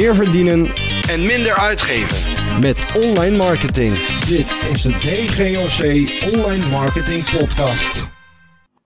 [0.00, 0.60] meer verdienen
[1.12, 2.18] en minder uitgeven.
[2.66, 3.92] met online marketing.
[4.32, 5.80] Dit is de DGOC
[6.36, 7.92] Online Marketing Podcast.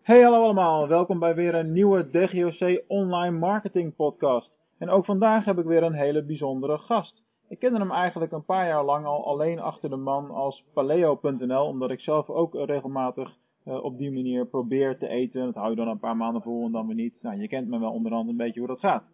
[0.03, 4.61] Hey hallo allemaal, welkom bij weer een nieuwe DGOC Online Marketing Podcast.
[4.79, 7.25] En ook vandaag heb ik weer een hele bijzondere gast.
[7.49, 11.67] Ik kende hem eigenlijk een paar jaar lang al alleen achter de man als paleo.nl,
[11.67, 15.45] omdat ik zelf ook regelmatig uh, op die manier probeer te eten.
[15.45, 17.19] Dat hou je dan een paar maanden vol en dan weer niet.
[17.23, 19.13] Nou, je kent me wel onderhand een beetje hoe dat gaat.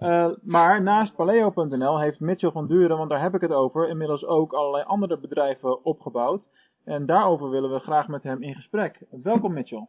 [0.00, 4.26] Uh, maar naast paleo.nl heeft Mitchell van Duren, want daar heb ik het over, inmiddels
[4.26, 6.48] ook allerlei andere bedrijven opgebouwd.
[6.84, 8.98] En daarover willen we graag met hem in gesprek.
[9.22, 9.86] Welkom Mitchell.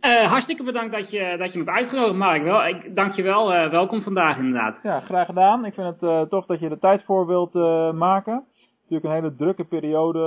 [0.00, 2.42] Uh, hartstikke bedankt dat je, dat je me hebt uitgenodigd, Mark.
[2.42, 3.54] Wel, ik, dank je wel.
[3.54, 4.78] Uh, welkom vandaag inderdaad.
[4.82, 5.64] Ja, graag gedaan.
[5.64, 7.54] Ik vind het tof dat je er tijd voor wilt
[7.94, 8.44] maken.
[8.82, 10.26] Natuurlijk een hele drukke periode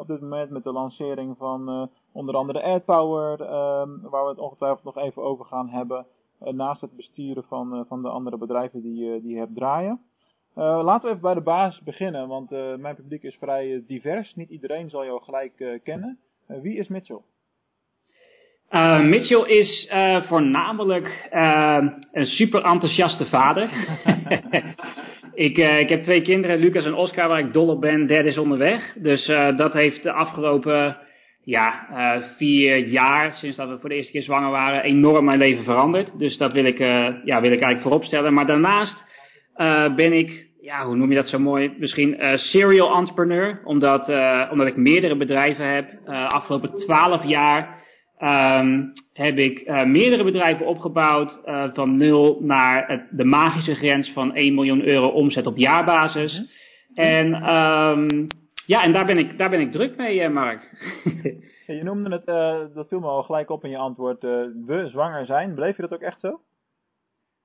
[0.00, 3.38] op dit moment met de lancering van onder andere AdPower,
[4.10, 6.06] waar we het ongetwijfeld nog even over gaan hebben.
[6.38, 10.00] Naast het besturen van, van de andere bedrijven die, die je hebt draaien.
[10.54, 14.34] laten we even bij de basis beginnen, want mijn publiek is vrij divers.
[14.34, 16.18] Niet iedereen zal jou gelijk kennen.
[16.46, 17.20] wie is Mitchell?
[18.70, 23.70] Uh, Mitchell is uh, voornamelijk uh, een super enthousiaste vader.
[25.46, 28.06] ik, ik heb twee kinderen, Lucas en Oscar, waar ik dol op ben.
[28.06, 28.96] Derde is onderweg.
[28.98, 29.26] Dus
[29.56, 30.96] dat heeft de afgelopen
[31.44, 31.86] ja,
[32.36, 36.18] vier jaar, sinds dat we voor de eerste keer zwanger waren, enorm mijn leven veranderd.
[36.18, 36.78] Dus dat wil ik,
[37.24, 38.34] ja, wil ik eigenlijk voorop stellen.
[38.34, 39.04] Maar daarnaast
[39.96, 41.74] ben ik, ja, hoe noem je dat zo mooi?
[41.78, 43.60] Misschien serial entrepreneur.
[43.64, 44.08] Omdat,
[44.50, 46.08] omdat ik meerdere bedrijven heb.
[46.08, 47.82] afgelopen twaalf jaar
[48.18, 51.40] um, heb ik meerdere bedrijven opgebouwd
[51.74, 56.36] van nul naar het, de magische grens van 1 miljoen euro omzet op jaarbasis.
[56.94, 57.04] -hmm.
[57.04, 58.26] En um,
[58.66, 60.70] ja, en daar ben ik, daar ben ik druk mee, uh, Mark.
[61.66, 62.26] je noemde het,
[62.74, 65.54] dat viel me al gelijk op in je antwoord, we zwanger zijn.
[65.54, 66.40] Beleef je dat ook echt zo?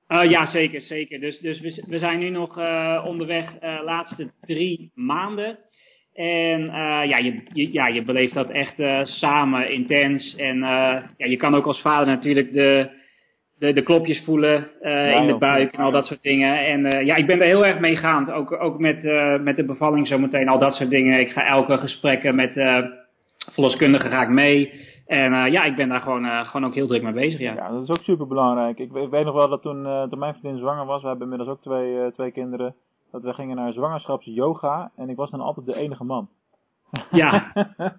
[0.06, 1.20] ja, zeker, zeker.
[1.20, 2.56] Dus, dus we, we zijn nu nog
[3.04, 5.58] onderweg laatste drie maanden.
[6.12, 6.60] En
[7.08, 10.34] ja, je, je, ja, je beleeft dat echt samen, intens.
[10.36, 12.99] En ja, je kan ook als vader natuurlijk de,
[13.60, 14.56] de, de klopjes voelen
[15.20, 16.66] in de buik en al dat soort dingen.
[16.66, 18.30] En ja, ik ben er heel erg meegaand.
[18.30, 19.02] Ook, ook met,
[19.42, 21.20] met de bevalling zometeen, al dat soort dingen.
[21.20, 22.52] Ik ga elke gesprekken met
[23.52, 24.88] verloskundigen ga ik mee.
[25.06, 27.54] En ja, ik ben daar gewoon, gewoon ook heel druk mee bezig, ja.
[27.54, 28.78] Ja, dat is ook super belangrijk.
[28.78, 31.56] Ik, ik, weet nog wel dat toen, toen mijn vriendin zwanger was, we hebben inmiddels
[31.56, 32.74] ook twee, twee kinderen
[33.10, 36.28] dat we gingen naar zwangerschapsyoga en ik was dan altijd de enige man.
[37.10, 37.52] Ja.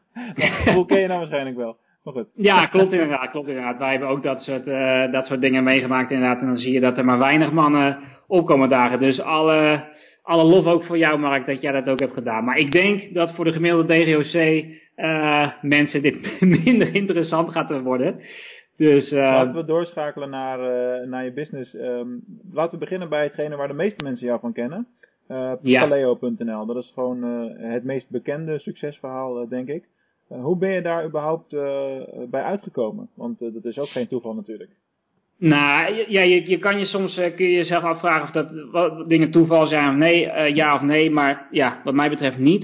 [0.75, 1.78] Hoe ken je nou waarschijnlijk wel.
[2.03, 2.28] Maar goed.
[2.35, 3.78] Ja, klopt inderdaad, klopt inderdaad.
[3.78, 6.39] Wij hebben ook dat soort, uh, dat soort dingen meegemaakt inderdaad.
[6.39, 7.97] En dan zie je dat er maar weinig mannen
[8.28, 9.00] opkomen dagen.
[9.00, 9.84] Dus alle,
[10.22, 12.44] alle lof ook voor jou Mark dat jij dat ook hebt gedaan.
[12.44, 18.19] Maar ik denk dat voor de gemiddelde DGOC uh, mensen dit minder interessant gaat worden.
[18.78, 20.59] Dus, uh, laten we doorschakelen naar,
[21.07, 21.73] naar je business.
[21.73, 24.88] Um, laten we beginnen bij hetgene waar de meeste mensen jou van kennen.
[25.28, 25.88] Uh, ja.
[25.88, 26.66] Paleo.nl.
[26.66, 27.23] Dat is gewoon
[27.57, 29.84] het meest bekende succesverhaal, denk ik.
[30.41, 31.49] Hoe ben je daar überhaupt
[32.29, 33.09] bij uitgekomen?
[33.15, 34.69] Want dat is ook geen toeval natuurlijk.
[35.37, 39.67] Nou, ja, je, je kan je soms kun je jezelf afvragen of dat dingen toeval
[39.67, 42.63] zijn of nee, ja of nee, maar ja, wat mij betreft niet.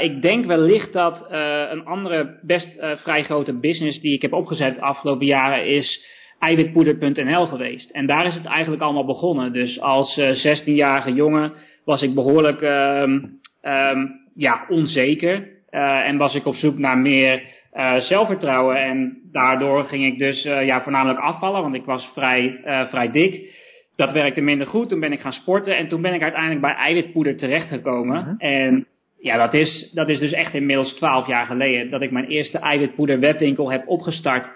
[0.00, 1.26] Ik denk wellicht dat
[1.70, 6.04] een andere best vrij grote business die ik heb opgezet de afgelopen jaren is
[6.38, 7.90] eiwitpoeder.nl geweest.
[7.90, 9.52] En daar is het eigenlijk allemaal begonnen.
[9.52, 11.52] Dus als 16-jarige jongen
[11.84, 17.42] was ik behoorlijk um, um, ja, onzeker en was ik op zoek naar meer
[17.74, 18.76] uh, zelfvertrouwen.
[18.76, 23.62] En daardoor ging ik dus uh, ja, voornamelijk afvallen, want ik was vrij, vrij dik.
[23.96, 24.88] Dat werkte minder goed.
[24.88, 28.16] Toen ben ik gaan sporten en toen ben ik uiteindelijk bij eiwitpoeder terechtgekomen.
[28.16, 28.34] Uh -huh.
[28.38, 28.86] En
[29.18, 32.58] ja, dat is, dat is dus echt inmiddels twaalf jaar geleden dat ik mijn eerste
[32.58, 34.50] eiwitpoeder webwinkel heb opgestart.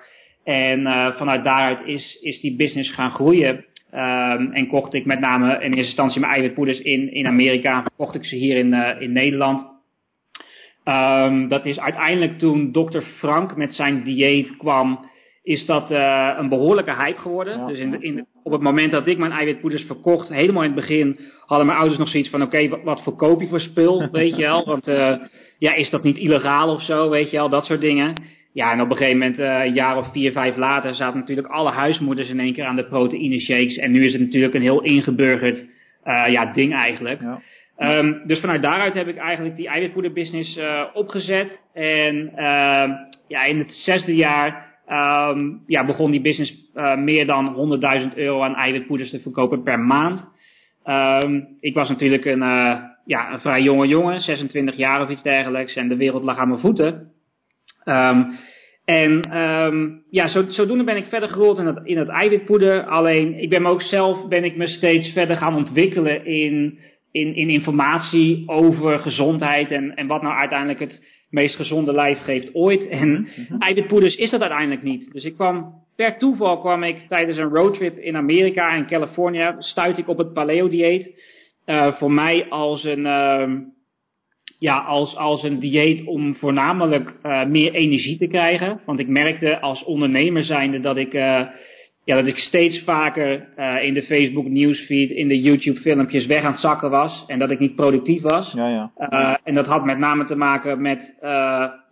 [0.45, 0.83] En
[1.17, 3.65] vanuit daaruit is, is die business gaan groeien.
[3.95, 7.85] Um, en kocht ik met name in eerste instantie mijn eiwitpoeders in, in Amerika.
[7.97, 9.78] Kocht ik ze hier in, in Nederland.
[10.89, 13.01] Um, dat is uiteindelijk toen Dr.
[13.01, 14.99] Frank met zijn dieet kwam,
[15.43, 17.59] is dat uh, een behoorlijke hype geworden.
[17.59, 20.81] Ja, dus in in op het moment dat ik mijn eiwitpoeders verkocht, helemaal in het
[20.81, 23.61] begin, hadden mijn ouders nog zoiets van, oké, okay, wat, wat voor koop je voor
[23.61, 24.65] spul, weet je wel?
[24.65, 25.17] Want uh,
[25.59, 28.23] ja, is dat niet illegaal of zo, weet je wel, dat soort dingen.
[28.53, 31.49] Ja, en op een gegeven moment, uh, een jaar of vier, vijf later, zaten natuurlijk
[31.49, 33.77] alle huismoeders in één keer aan de proteïne shakes.
[33.77, 35.67] En nu is het natuurlijk een heel ingeburgerd
[36.29, 37.21] ja, ding eigenlijk.
[37.21, 37.41] Ja.
[37.79, 41.61] Um, dus vanuit daaruit heb ik eigenlijk die eiwitpoederbusiness uh, opgezet.
[41.73, 42.91] En uh,
[43.29, 44.77] ja, in het zesde jaar
[45.31, 47.81] um, ja, begon die business uh, meer dan
[48.13, 50.27] 100.000 euro aan eiwitpoeders te verkopen per maand.
[51.61, 52.41] Ik was natuurlijk een,
[53.05, 55.75] ja, een vrij jonge jongen, 26 jaar of iets dergelijks.
[55.75, 57.13] En de wereld lag aan mijn voeten.
[58.85, 59.23] En
[60.11, 62.85] ja, zo, zodoende ben ik verder gerold in dat, in dat eiwitpoeder.
[62.85, 66.79] Alleen, ik ben me ook zelf, ben ik me steeds verder gaan ontwikkelen in,
[67.11, 71.01] in, in informatie over gezondheid en, en wat nou uiteindelijk het
[71.31, 72.89] meest gezonde lijf geeft ooit.
[72.89, 73.27] En mm
[73.59, 75.13] eiwitpoeders is dat uiteindelijk niet.
[75.13, 79.99] Dus ik kwam, per toeval kwam ik tijdens een roadtrip in Amerika en Californië, stuit
[79.99, 81.21] ik op het paleo dieet.
[81.67, 83.05] Uh, voor mij als een...
[83.05, 83.51] Uh,
[84.59, 88.81] ja, als, als een dieet om voornamelijk uh, meer energie te krijgen.
[88.85, 91.47] Want ik merkte als ondernemer zijnde dat ik, uh,
[92.09, 96.43] ja, dat ik steeds vaker uh, in de Facebook nieuwsfeed, in de YouTube filmpjes weg
[96.43, 97.25] aan het zakken was.
[97.27, 98.53] En dat ik niet productief was.
[98.53, 99.41] Ja, ja.
[99.45, 101.15] en dat had met name te maken met,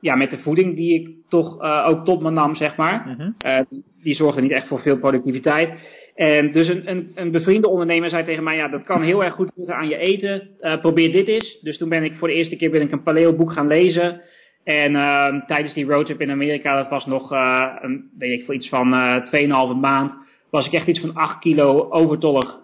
[0.01, 3.17] ja, met de voeding die ik toch ook tot me nam, zeg maar.
[3.17, 3.63] Mhm.
[4.03, 5.71] die, zorgde niet echt voor veel productiviteit.
[6.15, 9.35] En dus een, een, een bevriende ondernemer zei tegen mij, ja, dat kan heel erg
[9.35, 10.49] goed liggen aan je eten.
[10.61, 11.59] Uh, probeer dit eens.
[11.63, 14.21] Dus toen ben ik voor de eerste keer ben ik een paleo boek gaan lezen.
[14.67, 18.55] En uh, tijdens die roadtrip in Amerika, dat was nog, uh, een, weet ik voor
[18.55, 20.17] iets van uh, 2,5 maand,
[20.51, 22.59] was ik echt iets van 8 kilo overtollig.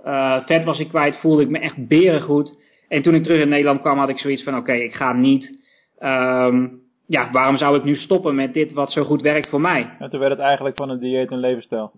[0.47, 2.59] vet was ik kwijt, voelde ik me echt berengoed.
[2.89, 5.13] En toen ik terug in Nederland kwam, had ik zoiets van, oké, okay, ik ga
[5.13, 5.59] niet...
[6.01, 9.97] Um, ja, waarom zou ik nu stoppen met dit wat zo goed werkt voor mij?
[9.99, 11.93] En toen werd het eigenlijk van een dieet een levensstijl.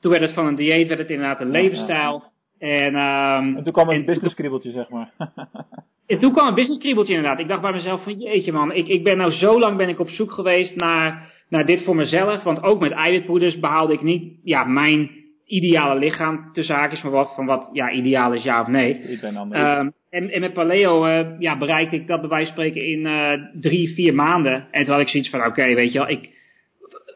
[0.00, 2.22] Toen werd het van een dieet, werd het inderdaad een levensstijl.
[2.58, 5.12] En, um, en toen kwam een business kriebeltje, zeg maar.
[6.06, 7.40] en toen kwam een business kriebeltje inderdaad.
[7.40, 10.00] Ik dacht bij mezelf van, jeetje man, ik, ik ben nou zo lang ben ik
[10.00, 12.42] op zoek geweest naar, naar dit voor mezelf.
[12.42, 15.10] Want ook met eiwitpoeders behaalde ik niet, ja, mijn
[15.46, 18.98] ideale lichaam tussen haakjes van wat, van wat ja, ideaal is ja of nee.
[18.98, 19.36] Ik ben.
[19.36, 23.00] Um, en, en met paleo uh, ja, bereikte ik dat bij wijze van spreken in
[23.00, 24.66] uh, drie, vier maanden.
[24.70, 26.30] En toen had ik zoiets van, oké, okay, weet je wel, ik,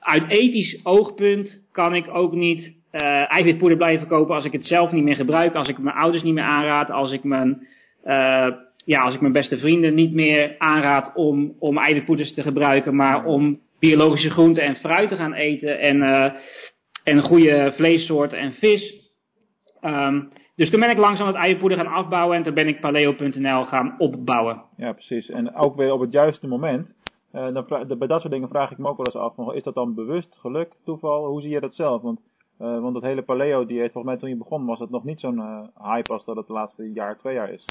[0.01, 4.93] uit ethisch oogpunt kan ik ook niet uh, eiwitpoeder blijven kopen als ik het zelf
[4.93, 7.67] niet meer gebruik, als ik mijn ouders niet meer aanraad, als ik mijn,
[8.05, 8.47] uh,
[8.91, 13.25] ja, als ik mijn beste vrienden niet meer aanraad om, om eiwitpoeders te gebruiken, maar
[13.25, 16.33] om biologische groenten en fruit te gaan eten en, uh,
[17.05, 18.95] en goede vleessoorten en vis.
[19.81, 23.65] Um, dus toen ben ik langzaam het eiwitpoeder gaan afbouwen en toen ben ik paleo.nl
[23.65, 24.63] gaan opbouwen.
[24.77, 25.29] Ja, precies.
[25.29, 26.95] En ook weer op het juiste moment.
[27.35, 29.75] Uh, dan, bij dat soort dingen vraag ik me ook wel eens af, is dat
[29.75, 31.27] dan bewust, geluk, toeval?
[31.27, 32.03] Hoe zie je dat zelf?
[32.03, 32.21] Want
[32.61, 35.71] uh, want het hele paleo-dieet, volgens mij toen je begon, was het nog niet zo'n
[35.83, 37.65] hype als dat het de laatste jaar, twee jaar is.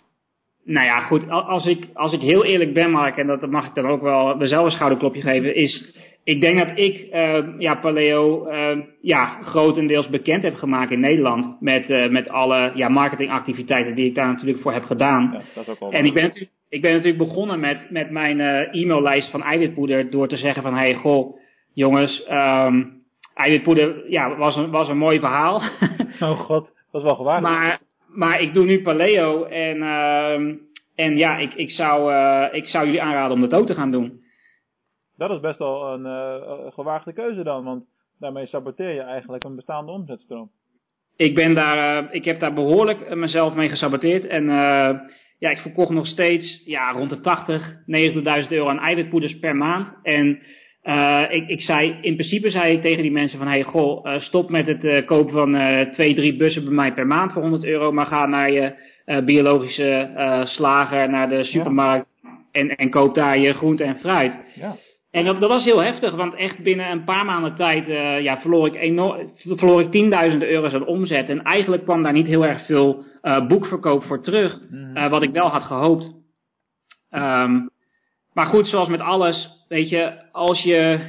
[0.69, 3.75] Nou ja, goed, als ik, als ik heel eerlijk ben, Mark, en dat mag ik
[3.75, 8.48] dan ook wel mezelf een schouderklopje geven, is, ik denk dat ik, uh, ja, paleo,
[9.01, 14.27] ja, grotendeels bekend heb gemaakt in Nederland, met, met alle, ja, marketingactiviteiten die ik daar
[14.27, 15.30] natuurlijk voor heb gedaan.
[15.33, 18.10] Ja, dat is ook wel en ik ben natuurlijk, ik ben natuurlijk begonnen met, met
[18.10, 18.39] mijn
[18.71, 21.38] e-maillijst van eiwitpoeder door te zeggen van, hey, goh,
[21.74, 25.62] jongens, um, eiwitpoeder, ja, was een, was een mooi verhaal.
[26.19, 27.42] oh god, dat is wel gewaagd.
[27.42, 27.80] Maar,
[28.13, 30.56] maar ik doe nu paleo en, uh,
[30.95, 33.91] en ja, ik, ik, zou, uh, ik zou jullie aanraden om dat ook te gaan
[33.91, 34.21] doen.
[35.15, 37.83] Dat is best wel een uh, gewaagde keuze dan, want
[38.19, 40.51] daarmee saboteer je eigenlijk een bestaande omzetstroom.
[41.15, 44.45] Ik ben daar, uh, ik heb daar behoorlijk mezelf mee gesaboteerd en
[45.39, 47.75] ja, ik verkocht nog steeds ja, rond de 80,
[48.44, 50.41] 90.000 euro aan eiwitpoeders per maand en
[50.89, 54.19] uh, ik, ik zei, in principe zei ik tegen die mensen van, hey, goh, uh,
[54.19, 55.51] stop met het uh, kopen van
[55.91, 58.88] twee, drie bussen bij mij per maand voor 100 euro, maar ga naar je
[59.25, 60.09] biologische
[60.44, 62.30] slager, naar de supermarkt ja.
[62.51, 64.38] en, en koop daar je groente en fruit.
[64.56, 64.75] Ja.
[65.12, 67.88] En dat, dat, was heel heftig, want echt binnen een paar maanden tijd
[68.24, 71.30] ja, verloor ik, enorm, verloor ik tienduizenden euro's aan omzet.
[71.30, 73.03] En eigenlijk kwam daar niet heel erg veel
[73.47, 75.09] boekverkoop voor terug, mm.
[75.09, 76.11] wat ik wel had gehoopt.
[77.11, 77.69] Um,
[78.33, 80.99] maar goed, zoals met alles, weet je, als je,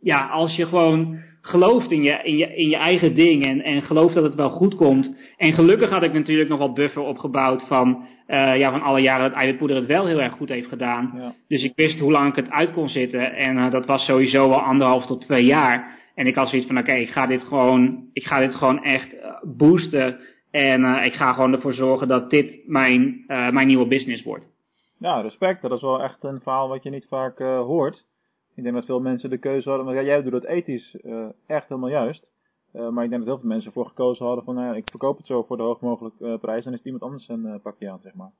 [0.00, 3.82] ja, als je gewoon gelooft in je, in je, in je eigen ding en, en
[3.82, 5.16] gelooft dat het wel goed komt.
[5.36, 9.28] En gelukkig had ik natuurlijk nog wat buffer opgebouwd van, uh, ja, van alle jaren
[9.28, 11.12] dat eiwitpoeder het wel heel erg goed heeft gedaan.
[11.16, 11.34] Ja.
[11.48, 14.48] Dus ik wist hoe lang ik het uit kon zitten en uh, dat was sowieso
[14.48, 15.94] wel anderhalf tot twee jaar.
[16.14, 18.84] En ik had zoiets van, oké, okay, ik ga dit gewoon, ik ga dit gewoon
[18.84, 19.20] echt uh,
[19.56, 20.18] boosten.
[20.50, 24.48] En ik ga gewoon ervoor zorgen dat dit mijn, mijn nieuwe business wordt.
[24.98, 25.62] Ja, respect.
[25.62, 28.06] Dat is wel echt een verhaal wat je niet vaak uh, hoort.
[28.54, 31.68] Ik denk dat veel mensen de keuze hadden, maar jij doet het ethisch uh, echt
[31.68, 32.26] helemaal juist.
[32.74, 35.16] Uh, maar ik denk dat heel veel mensen voor gekozen hadden van, nou, ik verkoop
[35.16, 38.14] het zo voor de hoog mogelijke prijs en is iemand anders een pakje aan, zeg
[38.14, 38.30] maar.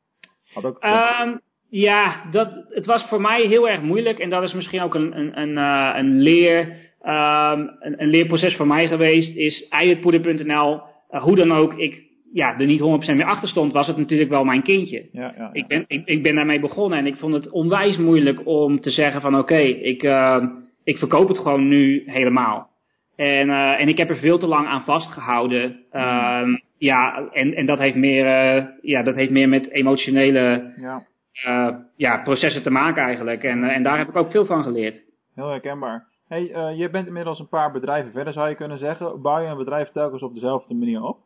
[0.53, 4.55] Had ook, um, ja, dat, het was voor mij heel erg moeilijk en dat is
[4.55, 5.57] misschien ook een, een, een,
[5.99, 12.06] een leer, een, een leerproces voor mij geweest, is eiwitpoeder.nl, hoe dan ook, ik
[12.37, 15.09] ja, er niet 100% meer achter stond, was het natuurlijk wel mijn kindje.
[15.13, 15.51] Ja, ja, ja.
[15.53, 18.91] Ik, ben, ik, ik ben daarmee begonnen en ik vond het onwijs moeilijk om te
[18.91, 20.45] zeggen van oké, okay, ik, uh,
[20.85, 22.69] ik verkoop het gewoon nu helemaal.
[23.17, 25.85] En, uh, en ik heb er veel te lang aan vastgehouden.
[25.93, 26.63] Uh, mm.
[26.79, 31.05] Ja, en, en dat, heeft meer, uh, ja, dat heeft meer met emotionele ja.
[31.97, 33.43] Ja, processen te maken eigenlijk.
[33.43, 35.03] En, en daar heb ik ook veel van geleerd.
[35.35, 36.07] Heel herkenbaar.
[36.29, 39.23] Hey, je bent inmiddels een paar bedrijven verder, zou je kunnen zeggen.
[39.23, 41.26] Bouw je een bedrijf telkens op dezelfde manier op?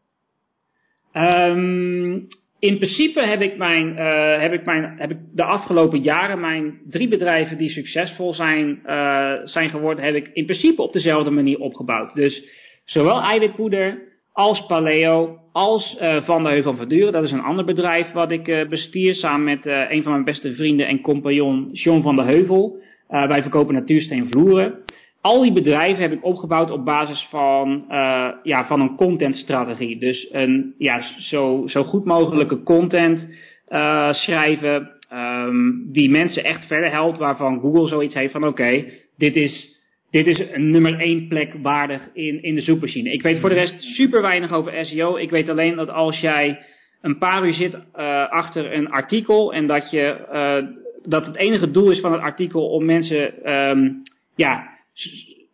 [1.16, 2.26] Um,
[2.58, 6.78] in principe heb ik, mijn, uh, heb, ik mijn, heb ik de afgelopen jaren mijn
[6.88, 11.58] drie bedrijven die succesvol zijn, uh, zijn geworden, heb ik in principe op dezelfde manier
[11.58, 12.14] opgebouwd.
[12.14, 12.44] Dus
[12.84, 13.98] zowel eiwitpoeder
[14.32, 17.12] als Paleo, als uh, Van der Heuvel van Duren.
[17.12, 20.86] Dat is een ander bedrijf wat ik bestier samen met een van mijn beste vrienden
[20.86, 22.78] en compagnon John van der Heuvel.
[23.08, 24.84] wij verkopen natuursteen vloeren
[25.20, 29.98] al die bedrijven heb ik opgebouwd op basis van, uh, ja, van een contentstrategie.
[29.98, 33.28] Dus een ja, zo, zo goed mogelijke content
[33.68, 37.18] uh, schrijven um, die mensen echt verder helpt.
[37.18, 38.84] Waarvan Google zoiets heeft van oké,
[39.16, 39.76] dit is,
[40.10, 43.12] dit is een nummer één plek waardig in, in de zoekmachine.
[43.12, 45.16] Ik weet voor de rest super weinig over SEO.
[45.16, 46.58] Ik weet alleen dat als jij
[47.00, 51.90] een paar uur zit uh, achter een artikel en dat je dat het enige doel
[51.90, 54.02] is van het artikel om mensen um,
[54.36, 54.69] ja,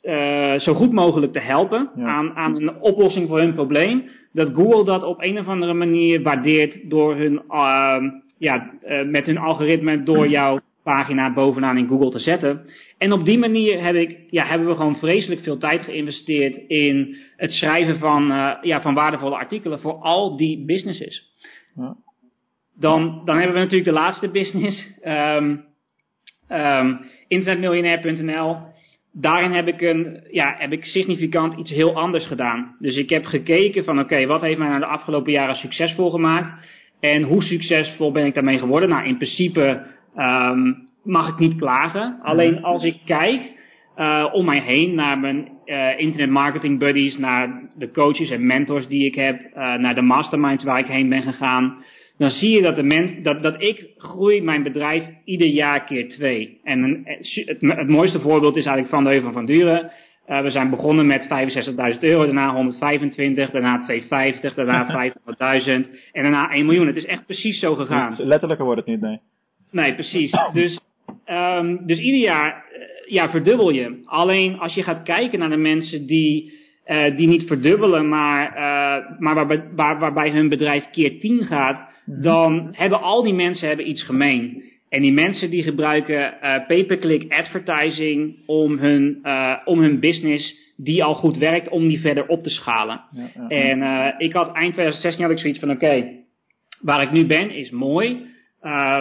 [0.03, 4.85] uh, zo goed mogelijk te helpen aan, aan een oplossing voor hun probleem, dat Google
[4.85, 7.97] dat op een of andere manier waardeert door hun, uh,
[8.39, 12.67] ja, uh, met hun algoritme door jouw pagina bovenaan in Google te zetten.
[12.99, 17.17] En op die manier heb ik, ja, hebben we gewoon vreselijk veel tijd geïnvesteerd in
[17.37, 21.23] het schrijven van, uh, ja, van waardevolle artikelen voor al die businesses.
[21.77, 21.97] Ja.
[22.79, 25.65] Dan, dan hebben we natuurlijk de laatste business, um,
[26.51, 28.57] um, internetmiljonair.nl
[29.21, 32.77] daarin heb ik, een, ja, heb ik significant iets heel anders gedaan.
[32.79, 36.11] Dus ik heb gekeken van oké, okay, wat heeft mij nou de afgelopen jaren succesvol
[36.11, 36.67] gemaakt?
[37.01, 38.89] En hoe succesvol ben ik daarmee geworden?
[38.89, 42.19] Nou, in principe um, mag ik niet klagen.
[42.23, 43.41] Alleen als ik kijk
[43.97, 48.89] uh, om mij heen naar mijn uh, internet marketing buddies, naar de coaches en mentors
[48.89, 51.85] die ik heb, uh, naar de masterminds waar ik heen ben gegaan
[52.19, 56.09] dan zie je dat, de mens, dat, dat ik groei mijn bedrijf ieder jaar keer
[56.09, 56.61] twee.
[56.65, 59.91] En het, het mooiste voorbeeld is eigenlijk Van de Heuvel van Duren.
[60.29, 61.23] Uh, we zijn begonnen met
[61.95, 65.13] 65.000 euro, daarna 125, daarna 250, daarna
[65.67, 66.87] 500.000 en daarna 1 miljoen.
[66.87, 68.17] Het is echt precies zo gegaan.
[68.19, 69.21] Letterlijker wordt het niet, nee.
[69.71, 70.33] Nee, precies.
[70.53, 70.81] Dus,
[71.31, 74.03] um, dus ieder jaar uh, ja, verdubbel je.
[74.05, 76.53] Alleen als je gaat kijken naar de mensen die
[76.87, 82.03] uh, die niet verdubbelen, maar, uh, maar waarbij, waar, waarbij hun bedrijf keer 10 gaat,
[82.05, 82.23] mhm.
[82.23, 84.65] dan hebben al die mensen hebben iets gemeen.
[84.89, 89.27] En die mensen die gebruiken uh, pay-per-click advertising om hun,
[89.65, 93.01] om hun business die al goed werkt, om die verder op te schalen.
[93.13, 93.49] Ja, ja.
[93.49, 96.25] En ik had eind 2016 had ik zoiets van oké, okay,
[96.81, 98.27] waar ik nu ben is mooi.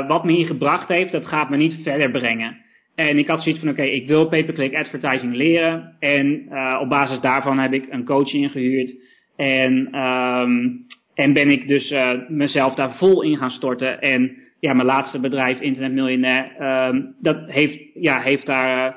[0.08, 2.65] wat me hier gebracht heeft, dat gaat me niet verder brengen.
[2.96, 5.96] En ik had zoiets van, oké, ik wil pay-per-click advertising leren.
[6.00, 8.94] En uh, op basis daarvan heb ik een coach ingehuurd.
[9.36, 14.02] En, um, en ben ik dus uh, mezelf daar vol in gaan storten.
[14.02, 18.96] En ja, mijn laatste bedrijf, Internet Miljonair, um, dat heeft, ja, heeft daar uh,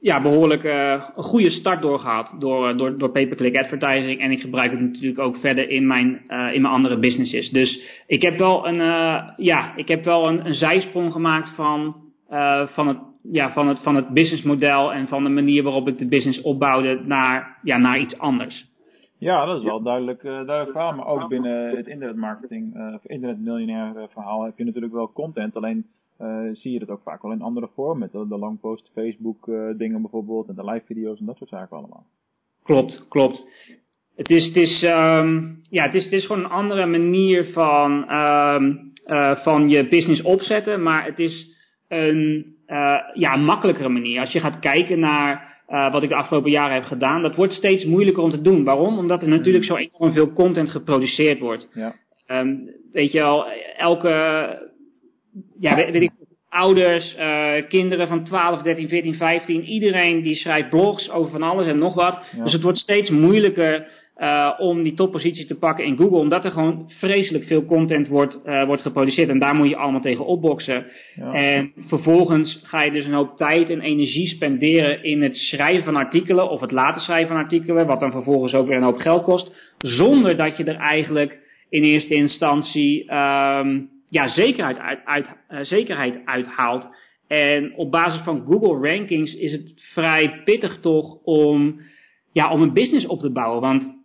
[0.00, 2.34] ja, behoorlijk een goede start door gehad.
[2.38, 4.20] Door, door, door pay-per-click advertising.
[4.20, 6.20] En ik gebruik het natuurlijk ook verder in mijn,
[6.52, 7.50] in mijn andere businesses.
[7.50, 8.76] Dus ik heb wel een,
[9.36, 11.96] ja, ik heb wel een, een zijsprong gemaakt van,
[12.66, 16.08] van het ja, van, het, van het businessmodel en van de manier waarop ik de
[16.08, 18.70] business opbouwde naar, ja, naar iets anders.
[19.18, 20.92] Ja, dat is wel duidelijk, uh, duidelijk verhaal.
[20.92, 25.56] Maar ook binnen het internetmarketing, uh, of internetmiljonair uh, verhaal heb je natuurlijk wel content.
[25.56, 25.86] Alleen
[26.52, 27.98] zie je het ook vaak wel in andere vormen.
[27.98, 31.76] Met de, de longpost, Facebook dingen bijvoorbeeld en de live video's en dat soort zaken
[31.76, 32.06] allemaal.
[32.62, 33.44] Klopt, klopt.
[34.16, 38.14] Het is, het is, um, ja, het is, het is gewoon een andere manier van,
[38.14, 38.92] um,
[39.42, 40.82] van je business opzetten.
[40.82, 41.50] Maar het is
[41.88, 44.20] een, uh, ja, makkelijkere manier.
[44.20, 47.52] Als je gaat kijken naar uh, wat ik de afgelopen jaren heb gedaan, dat wordt
[47.52, 48.64] steeds moeilijker om te doen.
[48.64, 48.98] Waarom?
[48.98, 51.68] Omdat er natuurlijk zo enorm veel content geproduceerd wordt.
[51.72, 51.94] Ja.
[52.26, 54.08] Um, weet je wel, elke,
[55.58, 56.10] ja, weet, weet ik,
[56.48, 61.66] ouders, uh, kinderen van 12, 13, 14, 15, iedereen die schrijft blogs over van alles
[61.66, 62.18] en nog wat.
[62.36, 62.44] Ja.
[62.44, 63.86] Dus het wordt steeds moeilijker
[64.22, 66.18] uh, om die toppositie te pakken in Google.
[66.18, 69.28] Omdat er gewoon vreselijk veel content wordt, uh, wordt geproduceerd.
[69.28, 70.86] En daar moet je allemaal tegen opboksen.
[71.14, 71.32] Ja.
[71.32, 75.96] En vervolgens ga je dus een hoop tijd en energie spenderen in het schrijven van
[75.96, 76.50] artikelen.
[76.50, 77.86] Of het laten schrijven van artikelen.
[77.86, 79.74] Wat dan vervolgens ook weer een hoop geld kost.
[79.78, 81.38] Zonder dat je er eigenlijk
[81.68, 86.88] in eerste instantie um, ja, zekerheid, uit, uit, uh, zekerheid uithaalt.
[87.28, 91.80] En op basis van Google rankings is het vrij pittig toch om,
[92.32, 93.60] ja, om een business op te bouwen.
[93.60, 94.00] Want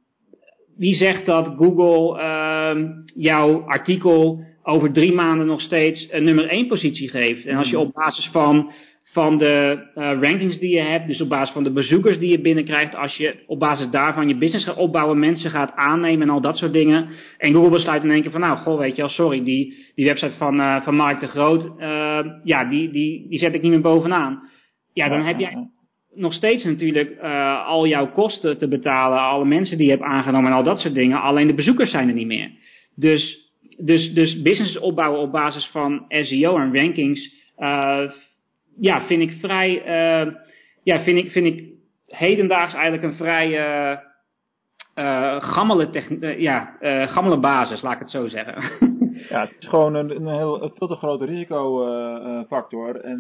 [0.77, 6.67] wie zegt dat Google uh, jouw artikel over drie maanden nog steeds een nummer één
[6.67, 7.45] positie geeft?
[7.45, 8.71] En als je op basis van,
[9.03, 12.41] van de uh, rankings die je hebt, dus op basis van de bezoekers die je
[12.41, 16.41] binnenkrijgt, als je op basis daarvan je business gaat opbouwen, mensen gaat aannemen en al
[16.41, 17.07] dat soort dingen.
[17.37, 20.05] En Google besluit in één keer van, nou, goh, weet je wel, sorry, die, die
[20.05, 23.71] website van, uh, van Mark de Groot, uh, ja, die, die, die zet ik niet
[23.71, 24.49] meer bovenaan.
[24.93, 25.69] Ja, dan heb jij
[26.17, 30.51] nog steeds natuurlijk uh, al jouw kosten te betalen, alle mensen die je hebt aangenomen
[30.51, 31.21] en al dat soort dingen.
[31.21, 32.51] Alleen de bezoekers zijn er niet meer.
[32.95, 38.11] Dus, dus, dus business opbouwen op basis van SEO en rankings, uh,
[38.79, 39.81] ja, vind ik vrij,
[40.25, 40.33] uh,
[40.83, 41.63] ja, vind ik, vind ik
[42.05, 43.49] hedendaags eigenlijk een vrij
[45.39, 48.55] gammele, ja, gammele basis, laat ik het zo zeggen.
[49.29, 52.95] Ja, het is gewoon een, een, heel, een veel te grote risicofactor.
[52.95, 53.19] Uh, en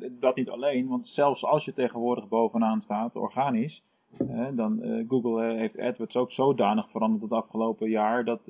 [0.00, 3.82] uh, dat niet alleen, want zelfs als je tegenwoordig bovenaan staat, organisch,
[4.18, 8.40] uh, dan Google heeft AdWords ook zodanig veranderd het afgelopen jaar dat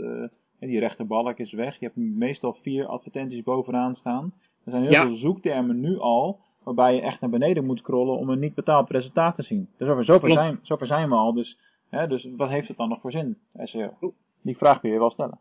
[0.58, 1.78] die rechterbalk is weg.
[1.78, 4.32] Je hebt meestal vier advertenties bovenaan staan.
[4.64, 5.06] Er zijn heel ja.
[5.06, 8.90] veel zoektermen nu al, waarbij je echt naar beneden moet scrollen om een niet betaald
[8.90, 9.68] resultaat te zien.
[9.76, 11.32] Dus zover, zover, zijn, zover zijn we al.
[11.32, 11.58] Dus,
[11.90, 14.14] dus wat heeft het dan nog voor zin, SEO?
[14.42, 15.38] Die vraag kun je wel stellen.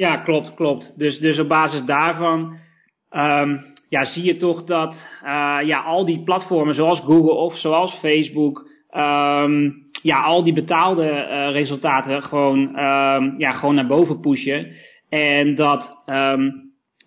[0.00, 0.98] Ja, klopt, klopt.
[0.98, 2.56] Dus, dus op basis daarvan
[3.10, 7.94] um, ja, zie je toch dat uh, ja, al die platformen zoals Google of zoals
[7.94, 14.72] Facebook, um, ja, al die betaalde uh, resultaten gewoon, um, ja, gewoon naar boven pushen.
[15.08, 16.02] En dat,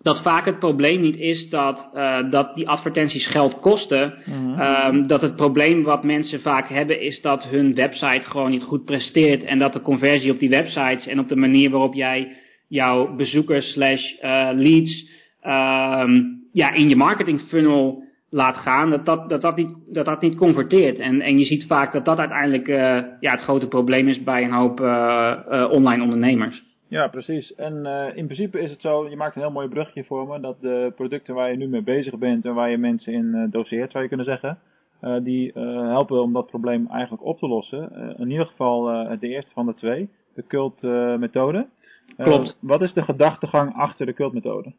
[0.02, 4.14] dat vaak het probleem niet is dat, uh, dat die advertenties geld kosten.
[4.24, 5.06] Mm -hmm.
[5.06, 9.44] dat het probleem wat mensen vaak hebben is dat hun website gewoon niet goed presteert.
[9.44, 12.42] En dat de conversie op die websites en op de manier waarop jij
[12.74, 15.08] jouw bezoekers slash uh, leads
[15.42, 20.20] um, ja, in je marketing funnel laat gaan, dat dat, dat, dat, niet, dat, dat
[20.20, 20.98] niet converteert.
[20.98, 22.76] En, en je ziet vaak dat dat uiteindelijk uh,
[23.20, 26.62] ja, het grote probleem is bij een hoop uh, online ondernemers.
[26.88, 27.54] Ja, precies.
[27.54, 30.60] En in principe is het zo, je maakt een heel mooi brugje voor me, dat
[30.60, 34.02] de producten waar je nu mee bezig bent en waar je mensen in doseert, zou
[34.02, 34.58] je kunnen zeggen,
[35.22, 35.52] die
[35.94, 38.14] helpen om dat probleem eigenlijk op te lossen.
[38.18, 38.84] in ieder geval
[39.18, 40.82] de eerste van de twee, de cult
[41.18, 41.66] methode.
[42.16, 42.48] Klopt.
[42.48, 44.72] Uh, wat is de gedachtegang achter de cultmethode?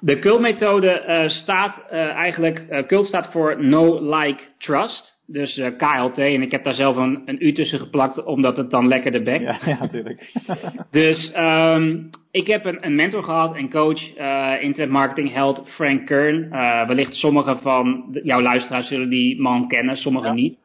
[0.00, 5.20] De cultmethode uh, staat uh, eigenlijk, cult staat voor No Like Trust.
[5.26, 6.18] Dus KLT.
[6.18, 9.42] En ik heb daar zelf een, een U tussen geplakt, omdat het dan lekkerder bekt.
[9.42, 10.32] Ja, ja natuurlijk.
[10.90, 14.16] dus um, ik heb een, een, mentor gehad, een coach,
[14.60, 16.50] internet marketing held Frank Kern.
[16.86, 20.34] wellicht sommigen van jouw luisteraars zullen die man kennen, sommigen ja.
[20.34, 20.58] niet.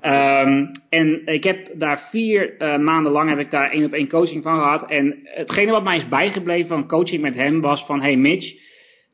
[0.00, 4.08] Um, en ik heb daar vier uh, maanden lang heb ik daar één op één
[4.08, 4.90] coaching van gehad.
[4.90, 8.54] En hetgene wat mij is bijgebleven van coaching met hem was van, hey Mitch,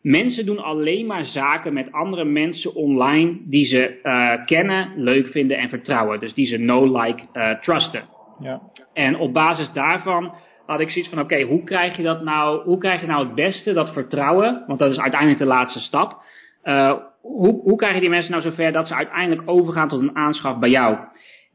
[0.02, 5.58] mensen doen alleen maar zaken met andere mensen online die ze uh, kennen, leuk vinden
[5.58, 6.20] en vertrouwen.
[6.20, 8.04] Dus die ze no-like uh, trusten.
[8.40, 8.60] Ja.
[8.94, 10.34] En op basis daarvan
[10.66, 13.24] had ik zoiets van, oké, okay, hoe krijg je dat nou, hoe krijg je nou
[13.26, 16.22] het beste, dat vertrouwen, want dat is uiteindelijk de laatste stap.
[16.68, 20.16] Uh, hoe, hoe krijg je die mensen nou zover dat ze uiteindelijk overgaan tot een
[20.16, 20.96] aanschaf bij jou?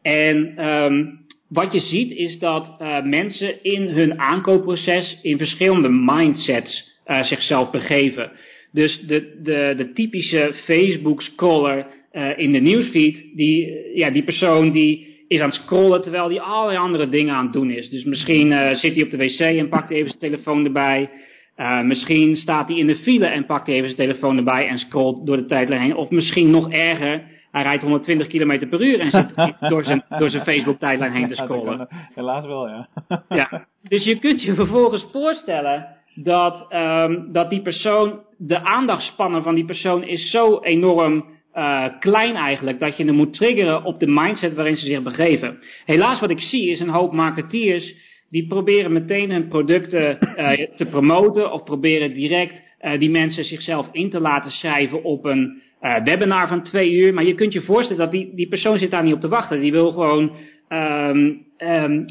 [0.01, 6.99] En um, wat je ziet is dat uh, mensen in hun aankoopproces in verschillende mindsets
[7.07, 8.31] uh, zichzelf begeven.
[8.71, 14.71] Dus de, de, de typische Facebook scroller uh, in de newsfeed, die, ja, die persoon
[14.71, 17.89] die is aan het scrollen terwijl die allerlei andere dingen aan het doen is.
[17.89, 21.09] Dus misschien zit hij op de wc en pakt even zijn telefoon erbij.
[21.57, 25.25] Uh, misschien staat hij in de file en pakt even zijn telefoon erbij en scrolt
[25.25, 25.95] door de tijdlijn heen.
[25.95, 29.33] Of misschien nog erger, hij rijdt 120 km per uur en zit
[29.71, 31.77] door zijn, door zijn Facebook tijdlijn heen te scrollen.
[31.77, 32.87] Ja, helaas wel, ja.
[33.29, 33.65] ja.
[33.81, 39.65] Dus je kunt je vervolgens voorstellen dat, um, dat die persoon, de aandachtspannen van die
[39.65, 44.53] persoon is zo enorm uh, klein eigenlijk, dat je hem moet triggeren op de mindset
[44.53, 45.57] waarin ze zich begeven.
[45.85, 47.93] Helaas wat ik zie is een hoop marketeers
[48.33, 53.89] die proberen meteen hun producten uh, te promoten of proberen direct uh, die mensen zichzelf
[53.91, 57.13] in te laten schrijven op een uh, webinar van twee uur.
[57.13, 59.61] Maar je kunt je voorstellen dat die, die persoon zit daar niet op te wachten.
[59.61, 60.31] Die wil gewoon
[60.69, 62.05] um, um,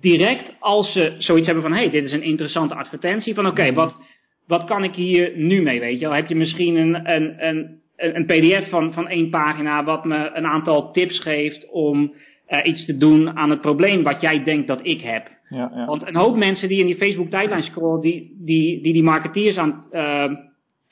[0.00, 3.60] direct als ze zoiets hebben van, hé, hey, dit is een interessante advertentie, van oké,
[3.60, 4.02] okay, wat,
[4.46, 6.14] wat kan ik hier nu mee, weet je wel?
[6.14, 10.46] Heb je misschien een, een, een, een pdf van, van één pagina wat me een
[10.46, 12.14] aantal tips geeft om
[12.48, 15.35] uh, iets te doen aan het probleem wat jij denkt dat ik heb?
[15.48, 15.84] Ja, ja.
[15.86, 19.56] Want een hoop mensen die in die Facebook tijdlijn scrollen, die die, die, die marketeers
[19.56, 20.36] aan, uh,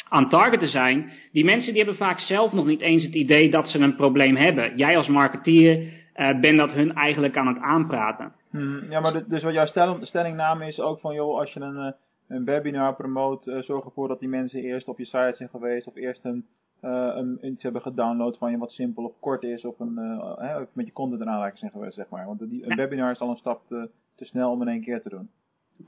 [0.08, 3.68] aan targeten zijn, die mensen die hebben vaak zelf nog niet eens het idee dat
[3.68, 4.76] ze een probleem hebben.
[4.76, 8.32] Jij als marketeer uh, bent dat hun eigenlijk aan het aanpraten.
[8.50, 11.94] Hmm, ja, maar dus wat jouw stelling, stellingname is ook van, joh, als je een,
[12.28, 15.86] een webinar promoot, uh, zorg ervoor dat die mensen eerst op je site zijn geweest
[15.86, 16.46] of eerst een,
[16.80, 19.98] een, iets hebben gedownload van je wat simpel of kort is of een,
[20.40, 22.26] uh, met je content in aanraking zijn geweest, zeg maar.
[22.26, 25.00] Want die, een webinar is al een stap te, te snel om in één keer
[25.00, 25.28] te doen.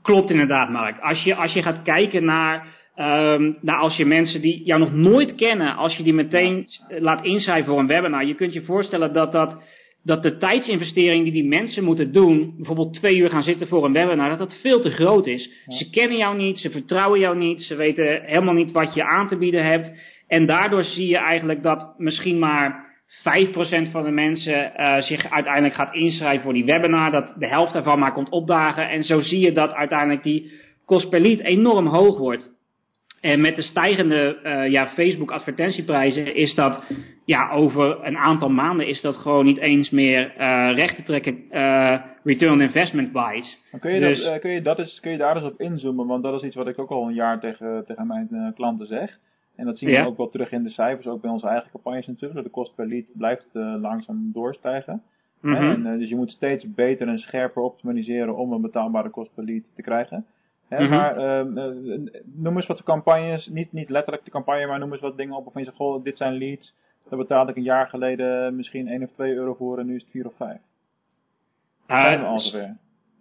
[0.01, 0.99] Klopt inderdaad, Mark.
[0.99, 4.93] Als je, als je gaat kijken naar, um, naar als je mensen die jou nog
[4.93, 9.13] nooit kennen, als je die meteen laat inschrijven voor een webinar, je kunt je voorstellen
[9.13, 9.61] dat dat,
[10.03, 13.93] dat de tijdsinvestering die die mensen moeten doen, bijvoorbeeld twee uur gaan zitten voor een
[13.93, 15.49] webinar, dat dat veel te groot is.
[15.65, 15.75] Ja.
[15.77, 19.27] Ze kennen jou niet, ze vertrouwen jou niet, ze weten helemaal niet wat je aan
[19.27, 19.91] te bieden hebt.
[20.27, 25.73] En daardoor zie je eigenlijk dat misschien maar 5% van de mensen uh, zich uiteindelijk
[25.73, 27.11] gaat inschrijven voor die webinar.
[27.11, 28.89] Dat de helft daarvan maar komt opdagen.
[28.89, 30.51] En zo zie je dat uiteindelijk die
[30.85, 32.55] kost per lead enorm hoog wordt.
[33.21, 36.83] En met de stijgende uh, ja, Facebook advertentieprijzen is dat
[37.25, 41.43] ja, over een aantal maanden is dat gewoon niet eens meer uh, recht te trekken
[41.51, 43.55] uh, return on investment wise.
[43.79, 46.07] Kun je, dus, dat, kun, je dat eens, kun je daar eens op inzoomen?
[46.07, 49.19] Want dat is iets wat ik ook al een jaar tegen, tegen mijn klanten zeg.
[49.57, 52.07] En dat zien we ook wel terug in de cijfers, ook bij onze eigen campagnes
[52.07, 52.43] natuurlijk.
[52.43, 55.03] De kost per lead blijft langzaam doorstijgen.
[55.41, 55.85] Mm -hmm.
[55.85, 59.63] en, dus je moet steeds beter en scherper optimaliseren om een betaalbare kost per lead
[59.75, 60.25] te krijgen.
[60.67, 60.97] Hè, mm -hmm.
[60.97, 65.17] Maar uh, noem eens wat campagnes, niet, niet letterlijk de campagne, maar noem eens wat
[65.17, 66.75] dingen op waarvan je zegt, goh, dit zijn leads.
[67.09, 70.01] Daar betaalde ik een jaar geleden misschien 1 of 2 euro voor en nu is
[70.01, 70.59] het 4 of 5.
[71.87, 72.77] Uh, ongeveer.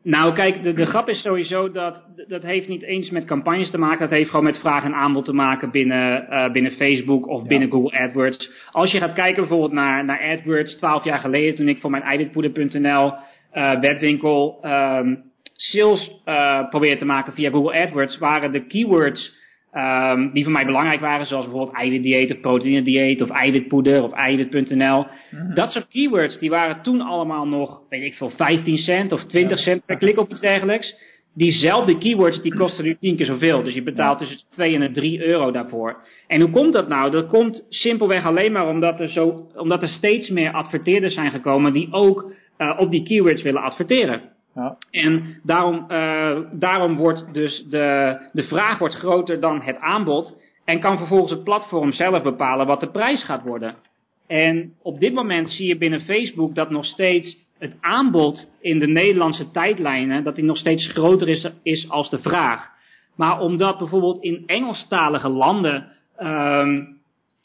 [0.06, 3.78] Nou kijk, de, de grap is sowieso dat, dat heeft niet eens met campagnes te
[3.78, 3.98] maken.
[3.98, 7.46] Dat heeft gewoon met vraag en aanbod te maken binnen, uh, binnen Facebook of ja.
[7.46, 8.50] binnen Google AdWords.
[8.70, 12.02] Als je gaat kijken bijvoorbeeld naar, naar AdWords, 12 jaar geleden toen ik voor mijn
[12.02, 13.12] eiwitpoeder.nl
[13.54, 15.22] uh, webwinkel um,
[15.56, 19.34] sales uh, probeerde te maken via Google AdWords, waren de keywords
[19.76, 24.98] um, die voor mij belangrijk waren, zoals bijvoorbeeld eiwitdieet of proteïnedieet of eiwitpoeder of eiwit.nl.
[24.98, 25.54] Mm -hmm.
[25.54, 29.58] Dat soort keywords, die waren toen allemaal nog, weet ik veel, 15 cent of 20
[29.58, 30.94] cent per klik of iets dergelijks.
[31.34, 33.62] Diezelfde keywords, die kosten nu 10 keer zoveel.
[33.62, 35.96] Dus je betaalt tussen 2 en 3 euro daarvoor.
[36.26, 37.10] En hoe komt dat nou?
[37.10, 41.72] Dat komt simpelweg alleen maar omdat er, zo, omdat er steeds meer adverteerders zijn gekomen
[41.72, 44.20] die ook uh, op die keywords willen adverteren.
[44.90, 50.36] En daarom, uh, daarom wordt dus de, de vraag wordt groter dan het aanbod.
[50.64, 53.74] En kan vervolgens het platform zelf bepalen wat de prijs gaat worden.
[54.26, 58.86] En op dit moment zie je binnen Facebook dat nog steeds het aanbod in de
[58.86, 62.68] Nederlandse tijdlijnen, dat die nog steeds groter is, is als de vraag.
[63.14, 65.86] Maar omdat bijvoorbeeld in Engelstalige landen,
[66.18, 66.98] um,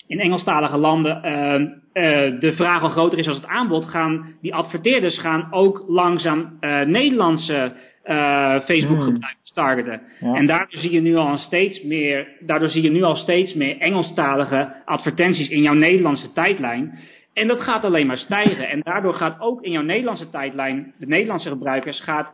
[0.07, 4.55] in Engelstalige landen um, uh, de vraag al groter is als het aanbod, gaan die
[4.55, 7.73] adverteerders gaan ook langzaam uh, Nederlandse
[8.05, 9.13] uh, Facebook hmm.
[9.13, 10.01] gebruikers targeten.
[10.19, 10.33] Ja.
[10.33, 13.77] En daardoor zie je nu al steeds meer, daardoor zie je nu al steeds meer
[13.77, 16.99] Engelstalige advertenties in jouw Nederlandse tijdlijn.
[17.33, 18.69] En dat gaat alleen maar stijgen.
[18.69, 22.33] En daardoor gaat ook in jouw Nederlandse tijdlijn, de Nederlandse gebruikers, gaat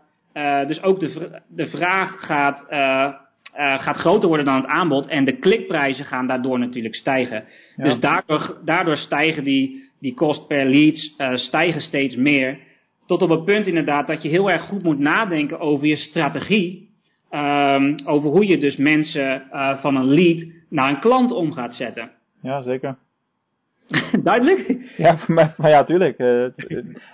[0.68, 2.66] dus ook de, de vraag gaat
[3.56, 7.44] uh, gaat groter worden dan het aanbod en de klikprijzen gaan daardoor natuurlijk stijgen.
[7.76, 7.84] Ja.
[7.84, 12.60] Dus daardoor, daardoor stijgen die, die kost per leads uh, stijgen steeds meer.
[13.06, 16.86] Tot op het punt inderdaad dat je heel erg goed moet nadenken over je strategie.
[17.32, 21.74] Um, over hoe je dus mensen uh, van een lead naar een klant om gaat
[21.74, 22.12] zetten.
[22.42, 22.98] Ja, zeker.
[24.24, 24.78] Duidelijk?
[24.98, 26.18] Ja, maar, maar ja, tuurlijk.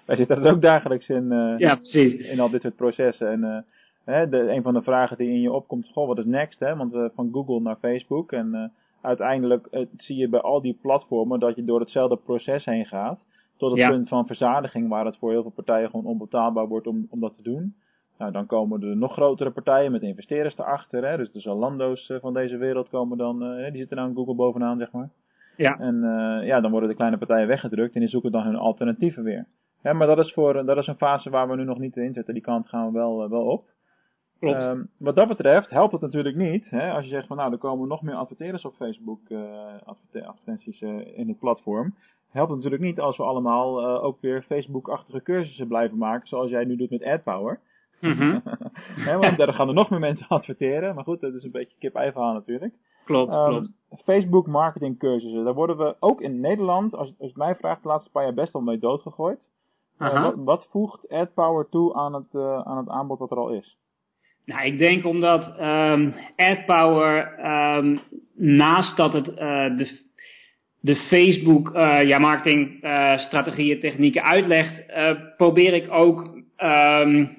[0.05, 2.13] wij zitten er ook dagelijks in, ja, precies.
[2.13, 3.31] in al dit soort processen.
[3.31, 3.65] En
[4.05, 6.59] Hè, de, een van de vragen die in je opkomt, goh, wat is next?
[6.59, 6.75] Hè?
[6.75, 8.31] Want uh, van Google naar Facebook.
[8.31, 8.63] En uh,
[9.01, 13.27] uiteindelijk uh, zie je bij al die platformen dat je door hetzelfde proces heen gaat.
[13.57, 13.89] Tot het ja.
[13.89, 17.35] punt van verzadiging, waar het voor heel veel partijen gewoon onbetaalbaar wordt om, om dat
[17.35, 17.75] te doen.
[18.17, 21.07] Nou, dan komen er nog grotere partijen met investeerders erachter.
[21.07, 21.17] Hè?
[21.17, 25.09] Dus de Zalando's van deze wereld komen dan, die zitten dan Google bovenaan, zeg maar.
[25.57, 25.79] Ja.
[25.79, 26.01] En
[26.45, 29.47] ja, dan worden de kleine partijen weggedrukt en die zoeken dan hun alternatieven weer.
[29.81, 32.13] Hè, maar dat is, voor, dat is een fase waar we nu nog niet in
[32.13, 32.33] zitten.
[32.33, 33.65] Die kant gaan we wel, wel op.
[34.43, 36.69] Um, wat dat betreft helpt het natuurlijk niet.
[36.69, 39.41] Hè, als je zegt van nou, er komen nog meer adverteerders op Facebook, uh,
[40.11, 41.95] advertenties uh, in het platform.
[42.29, 46.49] Helpt het natuurlijk niet als we allemaal uh, ook weer Facebook-achtige cursussen blijven maken, zoals
[46.49, 47.59] jij nu doet met AdPower.
[48.03, 48.41] Mm -hmm.
[49.19, 50.95] want daar gaan er nog meer mensen adverteren.
[50.95, 52.73] Maar goed, dat is een beetje kip-ei verhaal natuurlijk.
[53.05, 53.71] Klopt, um, klopt.
[54.03, 57.87] Facebook marketing cursussen, daar worden we ook in Nederland, als, als het mij vraagt, de
[57.87, 59.51] laatste paar jaar best wel mee doodgegooid.
[59.97, 63.77] Wat, wat, voegt AdPower toe aan het, aan het aanbod wat er al is?
[64.45, 67.39] Nou, ik denk omdat um, AdPower,
[67.77, 67.99] um,
[68.35, 69.99] naast dat het uh, de,
[70.81, 74.83] de Facebook uh, ja, marketing uh, strategieën, technieken uitlegt,
[75.37, 77.37] probeer ik ook um,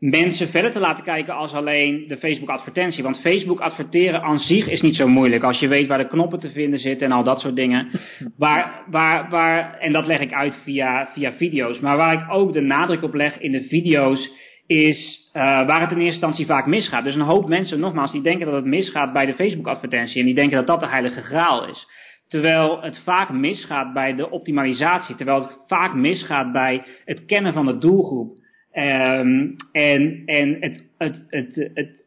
[0.00, 3.02] mensen verder te laten kijken als alleen de Facebook advertentie.
[3.02, 5.42] Want Facebook adverteren aan zich is niet zo moeilijk.
[5.42, 7.88] Als je weet waar de knoppen te vinden zitten en al dat soort dingen.
[8.36, 11.80] Waar, waar, waar, en dat leg ik uit via, via video's.
[11.80, 14.30] Maar waar ik ook de nadruk op leg in de video's
[14.70, 17.04] is uh, waar het in eerste instantie vaak misgaat.
[17.04, 20.34] Dus een hoop mensen, nogmaals, die denken dat het misgaat bij de Facebook-advertentie en die
[20.34, 21.86] denken dat dat de heilige graal is.
[22.28, 27.66] Terwijl het vaak misgaat bij de optimalisatie, terwijl het vaak misgaat bij het kennen van
[27.66, 28.36] de doelgroep.
[28.74, 32.04] Um, en en het, het, het, het,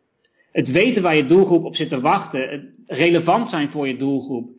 [0.52, 4.50] het weten waar je doelgroep op zit te wachten, het relevant zijn voor je doelgroep.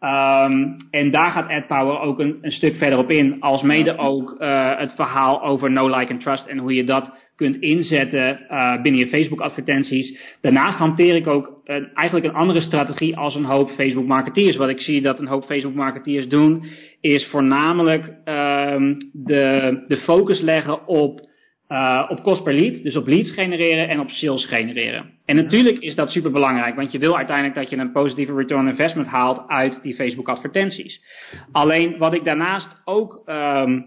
[0.00, 4.36] Um, en daar gaat AdPower ook een, een stuk verder op in, als mede ook
[4.38, 8.82] uh, het verhaal over no like and trust en hoe je dat kunt inzetten uh,
[8.82, 10.36] binnen je Facebook advertenties.
[10.40, 14.56] Daarnaast hanteer ik ook een, eigenlijk een andere strategie als een hoop Facebook marketeers.
[14.56, 16.64] Wat ik zie dat een hoop Facebook marketeers doen,
[17.00, 21.20] is voornamelijk um, de, de focus leggen op,
[21.68, 22.82] uh, op kost per lead.
[22.82, 25.10] Dus op leads genereren en op sales genereren.
[25.24, 28.68] En natuurlijk is dat super belangrijk, want je wil uiteindelijk dat je een positieve return
[28.68, 31.04] investment haalt uit die Facebook advertenties.
[31.52, 33.86] Alleen wat ik daarnaast ook um,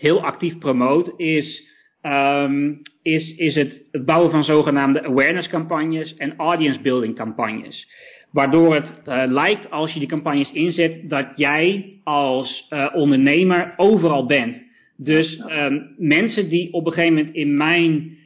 [0.00, 1.72] heel actief promoot is
[2.06, 7.88] um, is, is het, het bouwen van zogenaamde awareness campagnes en audience building campagnes.
[8.30, 14.26] Waardoor het uh, lijkt als je die campagnes inzet dat jij als uh, ondernemer overal
[14.26, 14.62] bent.
[14.96, 18.16] Dus um, mensen die op een gegeven moment in mijn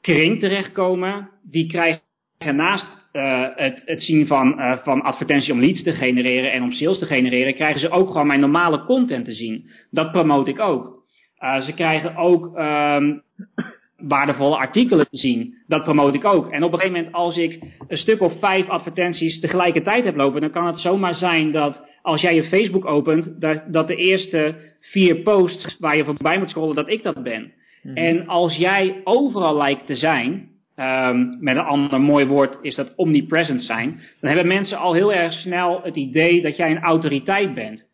[0.00, 2.02] kring terechtkomen, die krijgen
[2.52, 6.72] naast uh, het, het zien van, uh, van advertenties om leads te genereren en om
[6.72, 9.70] sales te genereren, krijgen ze ook gewoon mijn normale content te zien.
[9.90, 11.03] Dat promote ik ook.
[11.40, 13.22] Uh, ze krijgen ook um,
[13.96, 15.54] waardevolle artikelen te zien.
[15.66, 16.50] Dat promote ik ook.
[16.50, 20.40] En op een gegeven moment als ik een stuk of vijf advertenties tegelijkertijd heb lopen,
[20.40, 24.54] dan kan het zomaar zijn dat als jij je Facebook opent, dat, dat de eerste
[24.80, 27.52] vier posts waar je voorbij moet scrollen, dat ik dat ben.
[27.82, 27.96] Mm.
[27.96, 32.92] En als jij overal lijkt te zijn, um, met een ander mooi woord is dat
[32.96, 37.54] omnipresent zijn, dan hebben mensen al heel erg snel het idee dat jij een autoriteit
[37.54, 37.86] bent.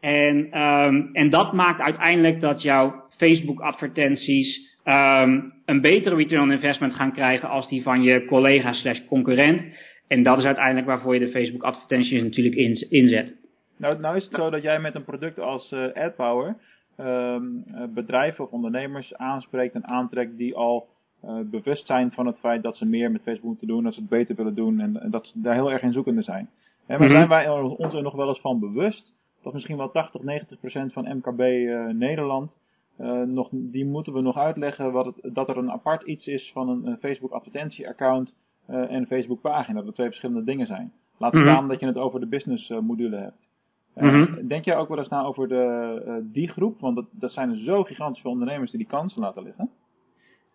[0.00, 6.52] En, um, en dat maakt uiteindelijk dat jouw Facebook advertenties um, een betere return on
[6.52, 9.62] investment gaan krijgen als die van je collega slash concurrent.
[10.06, 12.54] En dat is uiteindelijk waarvoor je de Facebook advertenties natuurlijk
[12.88, 13.34] inzet.
[13.76, 16.56] Nou, nou is het zo dat jij met een product als uh, AdPower
[17.00, 20.88] um, bedrijven of ondernemers aanspreekt en aantrekt die al
[21.24, 24.00] uh, bewust zijn van het feit dat ze meer met Facebook moeten doen, dat ze
[24.00, 26.48] het beter willen doen en, en dat ze daar heel erg in zoekende zijn.
[26.86, 27.28] Hè, maar mm -hmm.
[27.28, 29.14] zijn wij ons er nog wel eens van bewust
[29.48, 32.60] dat misschien wel 80, 90 procent van MKB uh, Nederland
[33.00, 36.50] uh, nog, die moeten we nog uitleggen wat het, dat er een apart iets is
[36.52, 38.36] van een, Facebook advertentieaccount
[38.70, 39.82] uh, en een Facebook pagina.
[39.82, 40.92] Dat twee verschillende dingen zijn.
[41.18, 41.48] Laat mm -hmm.
[41.48, 43.50] staan dat je het over de business module hebt.
[43.94, 44.48] Mm -hmm.
[44.48, 46.80] Denk jij ook wel eens na over de, die groep?
[46.80, 49.70] Want dat, dat zijn er zo gigantisch veel ondernemers die die kansen laten liggen.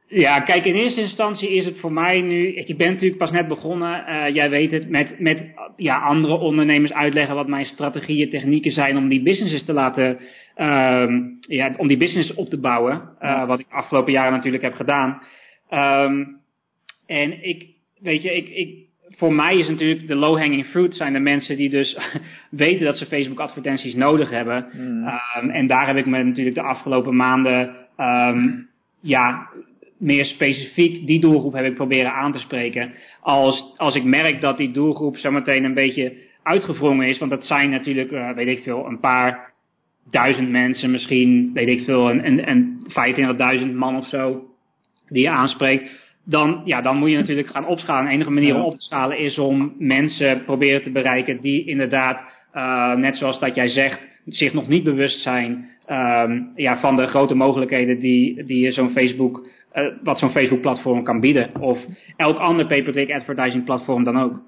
[0.07, 3.47] Ja, kijk, in eerste instantie is het voor mij nu, ik ben natuurlijk pas net
[3.47, 8.71] begonnen, uh, jij weet het, met, met ja, andere ondernemers uitleggen wat mijn strategieën, technieken
[8.71, 10.19] zijn om die businesses te laten,
[10.57, 11.07] uh,
[11.39, 13.45] ja, om die business op te bouwen, uh, ja.
[13.45, 15.21] wat ik afgelopen jaren natuurlijk heb gedaan.
[15.71, 16.41] Um,
[17.05, 17.67] en ik,
[17.99, 18.83] weet je, ik, ik,
[19.17, 21.97] voor mij is natuurlijk de low-hanging fruit zijn de mensen die dus
[22.49, 24.65] weten dat ze Facebook advertenties nodig hebben.
[24.73, 25.07] Mm.
[25.37, 28.69] Um, en daar heb ik me natuurlijk de afgelopen maanden, um,
[29.01, 29.49] ja,
[30.03, 32.93] meer specifiek die doelgroep heb ik proberen aan te spreken.
[33.21, 36.13] Als, als ik merk dat die doelgroep zometeen een beetje
[36.43, 39.53] uitgevrongen is, want dat zijn natuurlijk, uh, weet ik veel, een paar
[40.11, 44.43] duizend mensen, misschien, weet ik veel, een, een, een 25.000 man of zo,
[45.07, 46.01] die je aanspreekt.
[46.25, 48.05] Dan, ja, dan moet je natuurlijk gaan opschalen.
[48.05, 52.23] De enige manier om op te schalen is om mensen proberen te bereiken die inderdaad,
[52.55, 57.07] uh, net zoals dat jij zegt, zich nog niet bewust zijn um, ja, van de
[57.07, 61.61] grote mogelijkheden die, die zo'n Facebook uh, wat zo'n Facebook-platform kan bieden.
[61.61, 64.41] Of elk ander pay-per-click advertising platform dan ook.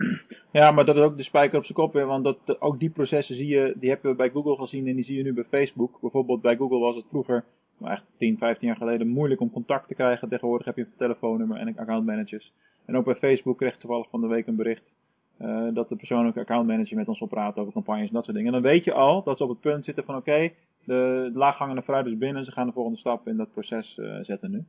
[0.52, 2.06] Ja, maar dat is ook de spijker op zijn kop weer.
[2.06, 5.04] Want dat, ook die processen zie je, die hebben we bij Google gezien en die
[5.04, 5.98] zie je nu bij Facebook.
[6.02, 7.44] Bijvoorbeeld bij Google was het vroeger,
[7.78, 10.30] maar echt 10, 15 jaar geleden, moeilijk om contact te krijgen.
[10.30, 12.54] Tegenwoordig heb je een telefoonnummer en accountmanagers.
[12.86, 14.96] En ook bij Facebook kreeg ik toevallig van de week een bericht.
[15.42, 18.54] Uh, dat de persoonlijke accountmanager met ons wil praten over campagnes en dat soort dingen.
[18.54, 21.30] En dan weet je al dat ze op het punt zitten van oké, okay, de,
[21.34, 22.46] de laaghangende fruit is binnen.
[22.46, 24.64] Ze gaan de volgende stap in dat proces zetten nu.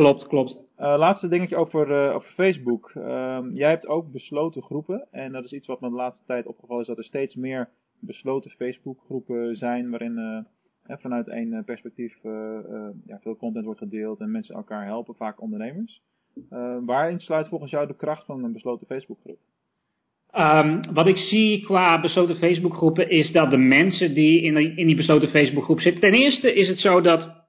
[0.00, 0.56] Klopt, klopt.
[0.78, 2.92] Uh, laatste dingetje over, uh, over Facebook.
[2.96, 5.06] Um, jij hebt ook besloten groepen.
[5.10, 6.88] En dat is iets wat me de laatste tijd opgevallen is.
[6.88, 9.90] Dat er steeds meer besloten Facebook groepen zijn.
[9.90, 10.46] Waarin
[10.88, 12.18] uh, vanuit één perspectief
[13.06, 14.20] ja, veel content wordt gedeeld.
[14.20, 15.14] En mensen elkaar helpen.
[15.14, 16.02] Vaak ondernemers.
[16.84, 19.38] waarin sluit volgens jou de kracht van een besloten Facebook groep?
[20.36, 24.86] Um, wat ik zie qua besloten Facebookgroepen is dat de mensen die in, die in
[24.86, 26.00] die besloten Facebookgroep zitten.
[26.00, 27.39] Ten eerste is het zo dat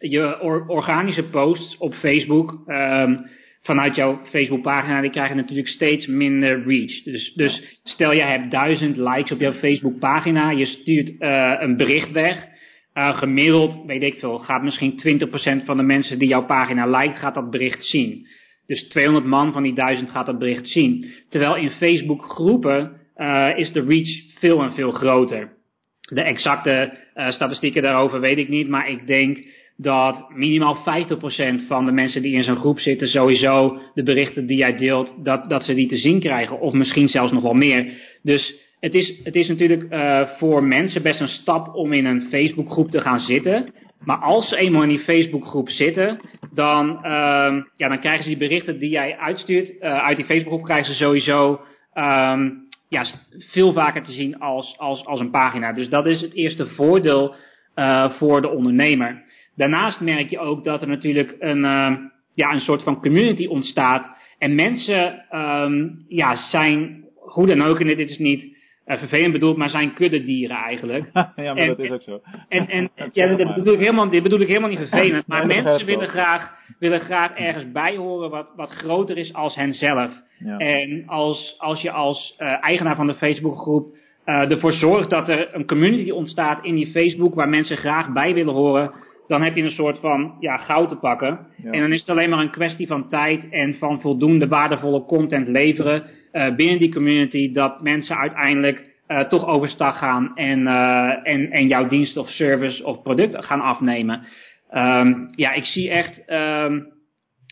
[0.00, 3.28] je or organische posts op Facebook um,
[3.62, 7.02] vanuit jouw Facebookpagina, die krijgen natuurlijk steeds minder reach.
[7.02, 12.10] Dus, dus stel jij hebt duizend likes op jouw Facebookpagina, je stuurt uh, een bericht
[12.12, 12.48] weg.
[12.94, 15.20] Uh, gemiddeld, weet ik veel, gaat misschien
[15.62, 18.26] 20% van de mensen die jouw pagina liked, gaat dat bericht zien.
[18.66, 21.06] Dus 200 man van die 1000 gaat dat bericht zien.
[21.28, 25.52] Terwijl in Facebook groepen uh, is de reach veel en veel groter.
[26.00, 29.46] De exacte statistieken daarover weet ik niet, maar ik denk
[29.82, 34.56] dat minimaal 50% van de mensen die in zo'n groep zitten sowieso de berichten die
[34.56, 36.60] jij deelt, dat, dat ze die te zien krijgen.
[36.60, 37.92] Of misschien zelfs nog wel meer.
[38.22, 42.28] Dus het is, het is natuurlijk uh, voor mensen best een stap om in een
[42.30, 43.72] Facebookgroep te gaan zitten.
[44.04, 46.20] Maar als ze eenmaal in die Facebookgroep zitten,
[46.54, 49.70] dan, uh, ja, dan krijgen ze die berichten die jij uitstuurt.
[49.70, 51.60] Uh, uit die Facebookgroep krijgen ze sowieso
[51.94, 53.04] um, ja,
[53.38, 55.72] veel vaker te zien als, als, als een pagina.
[55.72, 57.34] Dus dat is het eerste voordeel
[57.76, 59.22] uh, voor de ondernemer.
[59.60, 61.92] Daarnaast merk je ook dat er natuurlijk een, uh,
[62.34, 64.08] ja, een soort van community ontstaat.
[64.38, 68.44] En mensen um, ja, zijn, hoe dan ook, en dit is niet
[68.86, 71.10] uh, vervelend bedoeld, maar zijn kuddedieren eigenlijk.
[71.12, 72.20] ja, maar en, dat is ook zo.
[72.48, 75.62] En, en ja, dit bedoel, ik helemaal, dit bedoel ik helemaal niet vervelend, maar nee,
[75.62, 80.12] mensen willen graag, willen graag ergens bij horen wat, wat groter is als henzelf.
[80.38, 80.56] Ja.
[80.56, 83.94] En als, als je als uh, eigenaar van de Facebookgroep
[84.24, 88.34] uh, ervoor zorgt dat er een community ontstaat in die Facebook waar mensen graag bij
[88.34, 91.38] willen horen, dan heb je een soort van ja, goud te pakken.
[91.62, 91.70] Ja.
[91.70, 95.48] En dan is het alleen maar een kwestie van tijd en van voldoende waardevolle content
[95.48, 101.50] leveren uh, binnen die community, dat mensen uiteindelijk uh, toch overstag gaan en, uh, en,
[101.50, 104.26] en jouw dienst of service of product gaan afnemen.
[104.74, 106.86] Um, ja, ik zie echt, um,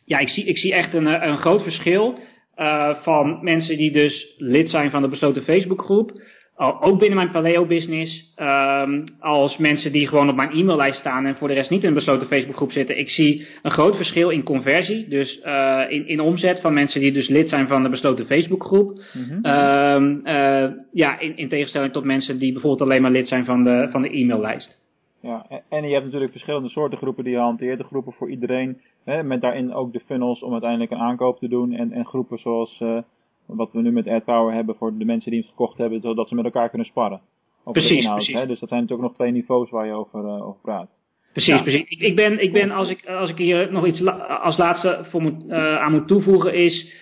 [0.04, 2.18] ja, ik zie, ik zie echt een, een groot verschil
[3.02, 6.10] van mensen die dus lid zijn van de besloten Facebookgroep
[6.58, 11.48] ook binnen mijn Paleo-business, um, als mensen die gewoon op mijn e-maillijst staan en voor
[11.48, 12.98] de rest niet in een besloten Facebookgroep zitten.
[12.98, 17.12] Ik zie een groot verschil in conversie, dus uh, in, in omzet van mensen die
[17.12, 19.00] dus lid zijn van de besloten Facebookgroep.
[19.12, 19.46] Mm -hmm.
[19.46, 23.62] um, uh, ja, in, in tegenstelling tot mensen die bijvoorbeeld alleen maar lid zijn van
[23.62, 24.78] de, van de e-maillijst.
[25.22, 27.78] Ja, en je hebt natuurlijk verschillende soorten groepen die je hanteert.
[27.78, 31.48] De groepen voor iedereen, hè, met daarin ook de funnels om uiteindelijk een aankoop te
[31.48, 31.72] doen.
[31.72, 32.80] En, en groepen zoals...
[32.82, 32.98] Uh,
[33.56, 36.34] wat we nu met AdPower hebben voor de mensen die het gekocht hebben, zodat ze
[36.34, 37.20] met elkaar kunnen sparren.
[37.64, 38.34] Over precies, inhoud, precies.
[38.34, 38.46] Hè?
[38.46, 41.00] Dus dat zijn natuurlijk nog twee niveaus waar je over, uh, over praat.
[41.32, 41.62] Precies, ja.
[41.62, 41.88] precies.
[41.88, 45.06] Ik, ik, ben, ik ben als, ik, als ik hier nog iets la als laatste
[45.10, 46.92] voor moet, uh, aan moet toevoegen is,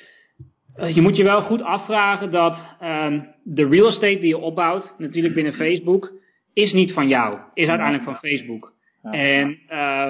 [0.77, 4.95] uh, je moet je wel goed afvragen dat um, de real estate die je opbouwt,
[4.99, 6.13] natuurlijk binnen Facebook,
[6.53, 8.75] is niet van jou, is uiteindelijk van Facebook.
[9.03, 9.11] Ja.
[9.11, 9.59] En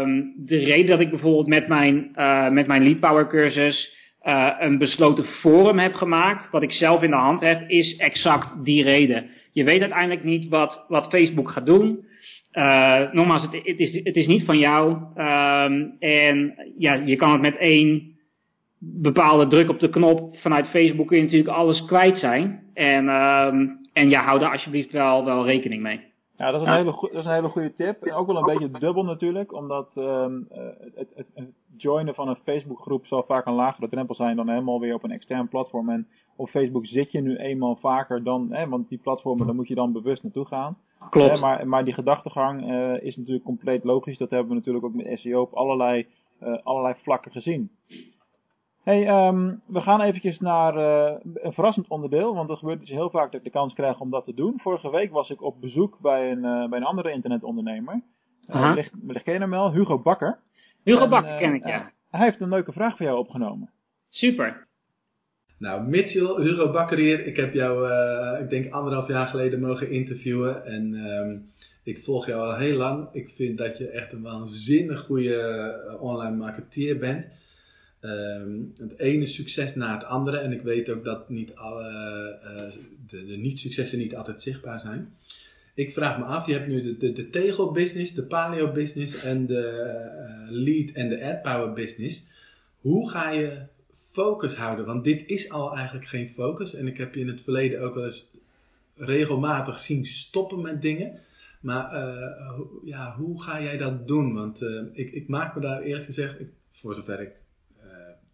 [0.01, 2.11] um, de reden dat ik bijvoorbeeld met mijn,
[2.55, 3.96] met mijn Lead Power cursus
[4.27, 8.65] uh, een besloten forum heb gemaakt, wat ik zelf in de hand heb, is exact
[8.65, 9.27] die reden.
[9.53, 12.05] Je weet uiteindelijk niet wat, wat Facebook gaat doen.
[12.53, 14.91] Uh, nogmaals, het, is, het is niet van jou.
[15.17, 18.15] Um, en ja, je kan het met één
[18.79, 22.63] bepaalde druk op de knop vanuit Facebook kun je natuurlijk alles kwijt zijn.
[22.75, 26.01] En, um, en ja, hou daar alsjeblieft wel, wel rekening mee.
[26.37, 28.03] Ja, dat is, een hele dat is een hele goede tip.
[28.03, 30.47] En ook wel een beetje dubbel natuurlijk, omdat um,
[30.95, 34.81] het, het, het, joinen van een Facebookgroep zal vaak een lagere drempel zijn dan helemaal
[34.81, 35.91] weer op een extern platform.
[35.91, 39.69] En op Facebook zit je nu eenmaal vaker dan, hè, want die platformen, daar moet
[39.69, 40.79] je dan bewust naartoe gaan.
[41.11, 41.33] Klopt.
[41.33, 44.19] Hè, maar, maar die gedachtegang uh, is natuurlijk compleet logisch.
[44.19, 46.07] Dat hebben we natuurlijk ook met SEO op allerlei,
[46.43, 47.71] uh, allerlei vlakken gezien.
[48.87, 53.11] Hey, um, we gaan eventjes naar uh, een verrassend onderdeel, want er gebeurt dus heel
[53.11, 54.61] vaak dat ik de kans krijg om dat te doen.
[54.61, 58.03] Vorige week was ik op bezoek bij een, uh, bij een andere internetondernemer.
[58.49, 59.73] Uh, ligt, ligt ken je hem wel?
[59.73, 60.39] Hugo Bakker.
[60.83, 61.93] Hugo en, Bakker ken ik, ja.
[62.11, 63.71] hij heeft een leuke vraag voor jou opgenomen.
[64.09, 64.67] Super.
[65.59, 67.27] Nou, Mitchell, Hugo Bakker hier.
[67.27, 67.91] Ik heb jou,
[68.43, 70.65] ik denk anderhalf jaar geleden mogen interviewen.
[70.65, 73.09] En um, ik volg jou al heel lang.
[73.13, 77.45] Ik vind dat je echt een waanzinnig goede online marketeer bent.
[78.01, 80.39] Um, het ene succes na het andere.
[80.39, 82.73] En ik weet ook dat niet alle, uh,
[83.09, 85.15] de, de niet-successen niet altijd zichtbaar zijn.
[85.75, 89.95] Ik vraag me af, je hebt nu de, de, de tegel-business, de paleo-business en de
[90.49, 92.27] uh, lead en de ad-power business.
[92.81, 93.59] Hoe ga je
[94.11, 94.87] focus houden?
[94.87, 96.75] Want dit is al eigenlijk geen focus.
[96.75, 98.31] En ik heb je in het verleden ook wel eens
[98.97, 101.21] regelmatig zien stoppen met dingen.
[101.61, 101.91] Maar
[102.85, 104.35] ja, hoe ga jij dat doen?
[104.35, 107.31] Want ik, ik maak me daar eerlijk gezegd, ik, voor zover ik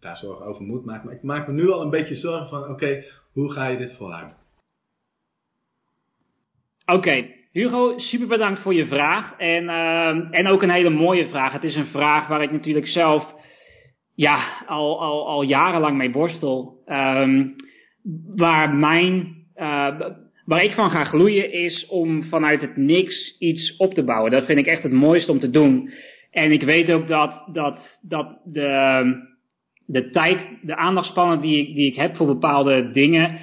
[0.03, 1.05] daar zorgen over moet maken.
[1.05, 3.95] Maar ik maak me nu al een beetje zorgen van, oké, hoe ga je dit
[3.95, 4.37] volhouden?
[6.85, 7.25] Oké.
[7.51, 9.37] Hugo, super bedankt voor je vraag.
[9.37, 11.53] En, uh, en ook een hele mooie vraag.
[11.53, 13.33] Het is een vraag waar ik natuurlijk zelf
[14.15, 16.81] ja, al, al, al jarenlang mee borstel.
[16.85, 17.55] Um,
[18.35, 19.99] waar mijn, uh,
[20.45, 24.31] waar ik van ga gloeien is om vanuit het niks iets op te bouwen.
[24.31, 25.91] Dat vind ik echt het mooiste om te doen.
[26.31, 29.32] En ik weet ook dat, dat, dat de,
[29.85, 33.39] de tijd, de aandachtspannen die ik, die ik heb voor bepaalde dingen.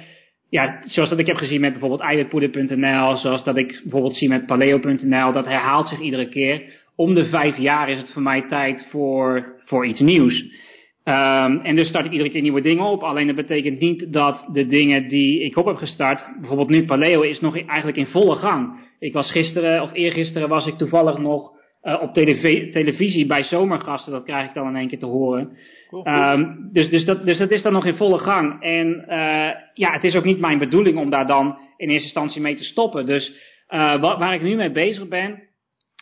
[0.49, 4.45] Ja, zoals dat ik heb gezien met bijvoorbeeld eiwitpoeder.nl, zoals dat ik bijvoorbeeld zie met
[4.45, 6.79] paleo.nl, dat herhaalt zich iedere keer.
[6.95, 10.43] Om de vijf jaar is het voor mij tijd voor, voor iets nieuws.
[11.05, 13.03] Um, en dus start ik iedere keer nieuwe dingen op.
[13.03, 17.21] Alleen dat betekent niet dat de dingen die ik op heb gestart, bijvoorbeeld nu Paleo,
[17.21, 18.89] is nog eigenlijk in volle gang.
[18.99, 21.51] Ik was gisteren, of eergisteren was ik toevallig nog
[21.83, 24.11] uh, op telev televisie bij zomergasten.
[24.11, 25.57] Dat krijg ik dan in één keer te horen.
[26.03, 28.61] Um, dus, dus, dat, dus dat is dan nog in volle gang.
[28.61, 32.41] En uh, ja, het is ook niet mijn bedoeling om daar dan in eerste instantie
[32.41, 33.05] mee te stoppen.
[33.05, 33.31] Dus
[33.69, 35.43] uh, wat, waar ik nu mee bezig ben,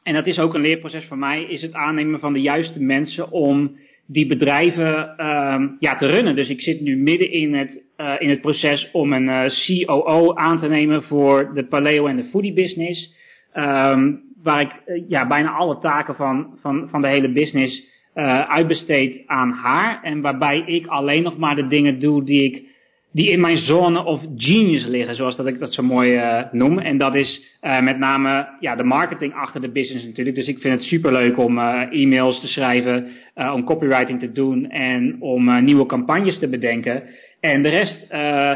[0.04, 3.32] en dat is ook een leerproces voor mij, is het aannemen van de juiste mensen
[3.32, 3.78] om
[4.08, 6.36] die bedrijven ehm, ja, te runnen.
[6.36, 7.84] Dus ik zit nu midden in het,
[8.20, 12.54] in het proces om een COO aan te nemen voor de paleo en de foodie
[12.54, 13.14] business.
[13.54, 17.98] Um, waar ik uh, ja, bijna alle taken van, van, van de hele business
[18.48, 20.00] uitbesteed aan haar.
[20.04, 22.68] En waarbij ik alleen nog maar de dingen doe die ik
[23.12, 26.80] die in mijn zone of genius liggen, zoals dat ik dat zo mooi uh, noem.
[26.80, 30.36] En dat is met name ja, de marketing achter de business natuurlijk.
[30.36, 31.60] Dus ik vind het superleuk om
[31.90, 37.04] e-mails te schrijven, om copywriting te doen en om nieuwe campagnes te bedenken.
[37.40, 38.06] En de rest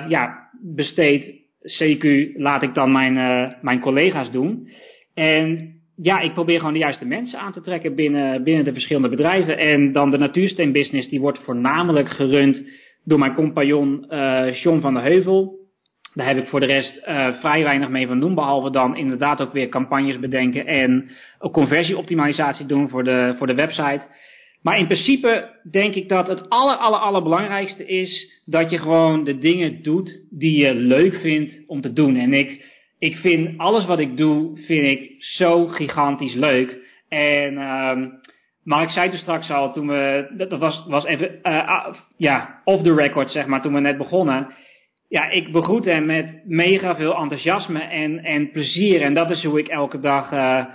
[0.10, 3.14] ja, besteed CQ laat ik dan mijn,
[3.62, 4.68] mijn collega's doen.
[5.14, 9.10] En ja, ik probeer gewoon de juiste mensen aan te trekken binnen, binnen de verschillende
[9.10, 9.58] bedrijven.
[9.58, 12.64] En dan de natuursteenbusiness, die wordt voornamelijk gerund
[13.04, 15.62] door mijn compagnon uh, John van der Heuvel.
[16.14, 19.42] Daar heb ik voor de rest uh, vrij weinig mee van doen, behalve dan inderdaad
[19.42, 24.02] ook weer campagnes bedenken en ook conversieoptimalisatie doen voor de, voor de website.
[24.62, 29.38] Maar in principe denk ik dat het aller, aller, allerbelangrijkste is dat je gewoon de
[29.38, 32.16] dingen doet die je leuk vindt om te doen.
[32.16, 32.73] En ik,
[33.04, 36.80] ik vind alles wat ik doe, vind ik zo gigantisch leuk.
[37.10, 37.98] En uh,
[38.64, 42.84] maar ik zei toen straks al, toen we, dat was, was even, uh, ja, off
[42.84, 44.48] the record zeg maar, toen we net begonnen.
[45.10, 49.02] Ja, ik begroet hem met mega veel enthousiasme en, en plezier.
[49.02, 50.66] En dat is hoe ik elke dag, uh,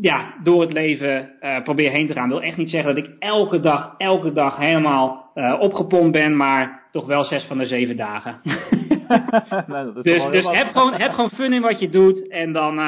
[0.00, 2.24] ja, door het leven uh, probeer heen te gaan.
[2.24, 6.88] Ik wil echt niet zeggen dat ik elke dag, elke dag helemaal opgepompt ben, maar
[6.90, 8.40] toch wel zes van de zeven dagen.
[9.66, 12.78] nee, dus dus heb, gewoon, heb gewoon fun in wat je doet en dan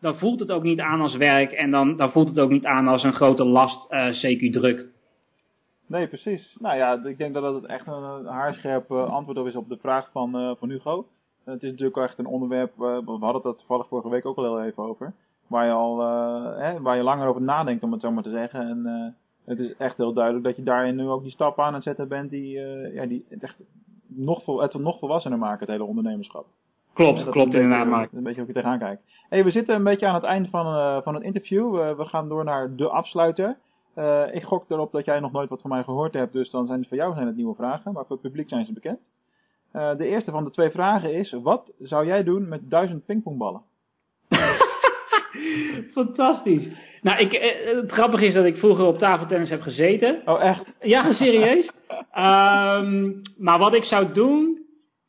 [0.00, 2.66] dan voelt het ook niet aan als werk en dan, dan voelt het ook niet
[2.66, 4.86] aan als een grote last, uh, eh, CQ druk.
[5.86, 6.56] Nee, precies.
[6.60, 9.76] Nou ja, ik denk dat het echt een haarscherp uh, antwoord op is op de
[9.76, 11.06] vraag van, van Hugo.
[11.44, 14.62] het is natuurlijk echt een onderwerp, we hadden het toevallig vorige week ook al heel
[14.62, 15.12] even over,
[15.46, 15.98] waar je al
[16.58, 18.60] hè, waar je langer over nadenkt om het zo maar te zeggen.
[18.60, 21.82] En het is echt heel duidelijk dat je daarin nu ook die stap aan het
[21.82, 22.60] zetten bent die,
[22.92, 23.62] ja, die echt
[24.14, 26.46] nog, het nog volwassener maken, het hele ondernemerschap.
[26.92, 28.12] Klopt, klopt inderdaad, Mark.
[28.12, 29.00] Een beetje hoe ik er tegenaan kijk.
[29.28, 31.76] Hey, we zitten een beetje aan het eind van, uh, van het interview.
[31.76, 33.58] Uh, we gaan door naar de afsluiter.
[33.96, 36.66] Uh, ik gok erop dat jij nog nooit wat van mij gehoord hebt, dus dan
[36.66, 39.12] zijn het voor jou zijn het nieuwe vragen, maar voor het publiek zijn ze bekend.
[39.72, 43.62] de eerste van de twee vragen is, wat zou jij doen met duizend pingpongballen?
[45.94, 46.68] Fantastisch.
[47.02, 47.32] Nou, ik,
[47.80, 50.22] het grappige is dat ik vroeger op tafeltennis heb gezeten.
[50.24, 50.72] Oh, echt?
[50.80, 51.70] Ja, serieus.
[52.18, 54.58] um, maar wat ik zou doen,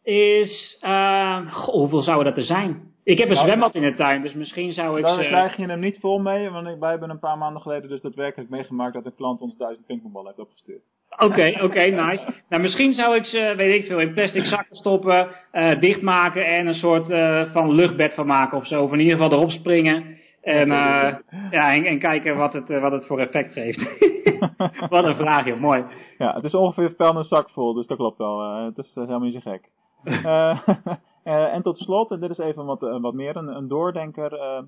[0.03, 2.90] is, uh, goh, hoeveel zouden dat er zijn?
[3.11, 5.03] Ik heb een nou, zwembad in de tuin, dus misschien zou ik...
[5.03, 8.01] Dan krijg je hem niet vol mee, want wij hebben een paar maanden geleden dus
[8.01, 10.89] daadwerkelijk meegemaakt dat een klant ons duizend pingpongbal heeft opgestuurd.
[11.17, 12.33] Oké, oké, nice.
[12.49, 16.67] Nou, misschien zou ik ze, weet ik veel, in plastic zakken stoppen, uh, dichtmaken en
[16.67, 18.83] een soort uh, van luchtbed van maken of zo.
[18.83, 21.13] Of in ieder geval erop springen en, uh,
[21.51, 23.99] ja, en, en, kijken wat het, wat het voor effect geeft.
[24.89, 25.59] wat een vraag, joh.
[25.59, 25.85] Mooi.
[26.17, 28.65] Ja, het is ongeveer een zak vol, dus dat klopt wel.
[28.65, 29.69] het is helemaal niet zo gek.
[31.25, 34.33] Uh, en tot slot, en dit is even wat, eh, wat meer een, een doordenker.
[34.33, 34.61] Uh,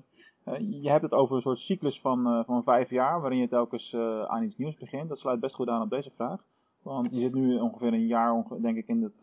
[0.82, 3.94] je hebt het over een soort cyclus van, van vijf jaar, waarin je telkens
[4.26, 5.08] aan iets nieuws begint.
[5.08, 6.40] Dat sluit best goed aan op deze vraag.
[6.82, 9.22] Want je zit nu ongeveer een jaar, denk ik, in het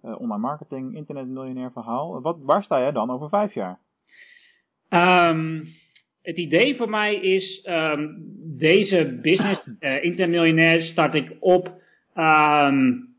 [0.00, 2.20] online marketing, internetmiljonair verhaal.
[2.20, 3.78] Wat, waar sta jij dan over vijf jaar?
[4.88, 5.64] Um,
[6.22, 8.16] het idee voor mij is, um,
[8.58, 9.66] deze business,
[10.08, 11.72] internetmiljonair, start ik op...
[12.14, 13.14] Um,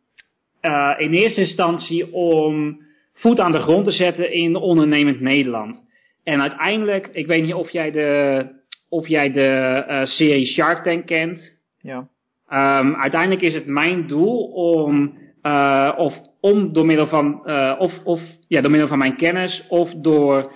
[0.61, 2.83] uh, in eerste instantie om
[3.15, 5.83] voet aan de grond te zetten in ondernemend Nederland.
[6.23, 8.45] En uiteindelijk, ik weet niet of jij de,
[8.89, 11.53] of jij de uh, serie Shark Tank kent.
[11.81, 12.07] Ja.
[12.49, 17.93] Um, uiteindelijk is het mijn doel om, uh, of om door middel van, uh, of,
[18.03, 20.51] of, ja, door middel van mijn kennis of door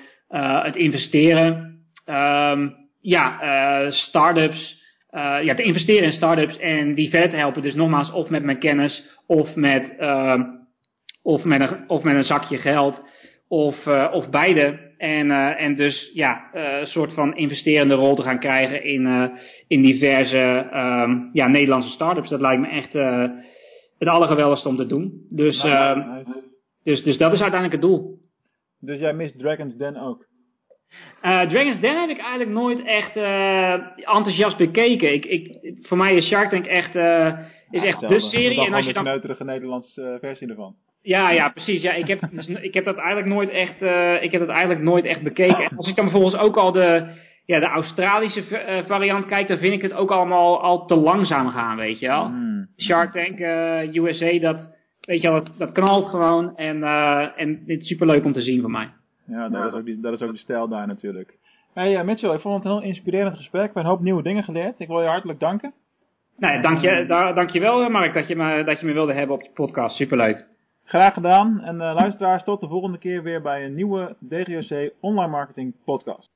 [0.61, 4.81] het investeren, um, ja, start-ups,
[5.41, 7.61] ja, te investeren in start-ups en die verder te helpen.
[7.61, 10.39] Dus nogmaals, of met mijn kennis of met, uh,
[11.21, 13.03] of met, een, of met een zakje geld,
[13.47, 14.87] of, uh, of beide.
[14.97, 19.31] En, uh, en dus ja, een soort van investerende rol te gaan krijgen in,
[19.67, 22.29] in diverse um, ja, Nederlandse start-ups.
[22.29, 22.93] Dat lijkt me echt
[23.97, 25.25] het allergeweldigste om te doen.
[25.29, 26.43] Dus, nice, nice.
[26.83, 28.17] dus, dus dat is uiteindelijk het doel.
[28.79, 30.27] Dus jij mist Dragon's Den ook?
[31.21, 35.13] Uh, Dragon's Den heb ik eigenlijk nooit echt uh, enthousiast bekeken.
[35.13, 37.39] Ik, ik, voor mij is Shark Tank echt, uh,
[37.69, 38.65] is echt de serie.
[38.65, 39.03] En als je dan...
[39.03, 40.75] Een kneuterige Nederlandse versie ervan.
[41.01, 41.81] Ja, ja, precies.
[41.81, 43.81] Ja, ik, heb, dus, ik heb dat eigenlijk nooit echt,
[44.23, 45.63] ik heb dat eigenlijk nooit echt bekeken.
[45.63, 47.05] En als ik dan bijvoorbeeld ook al de,
[47.45, 51.77] ja, de Australische variant kijk, dan vind ik het ook allemaal al te langzaam gaan,
[51.77, 52.27] weet je wel.
[52.27, 52.67] Mm.
[52.77, 53.39] Shark Tank,
[53.95, 56.55] USA, dat, weet je wel, dat, dat knalt gewoon.
[56.55, 56.83] En,
[57.35, 58.89] en dit is superleuk om te zien voor mij.
[59.29, 61.37] Ja, dat, is ook die, dat is ook de stijl daar natuurlijk.
[61.73, 63.61] Hey Mitchell, ik vond het een heel inspirerend gesprek.
[63.61, 64.79] We hebben een hoop nieuwe dingen geleerd.
[64.79, 65.73] Ik wil je hartelijk danken.
[66.37, 69.35] Nou ja, dank je, da, dankjewel Mark dat je, me, dat je me wilde hebben
[69.35, 69.95] op je podcast.
[69.95, 70.45] Superleuk.
[70.89, 71.61] Graag gedaan.
[71.61, 76.29] En uh, luisteraars, tot de volgende keer weer bij een nieuwe DGOC Online Marketing Podcast.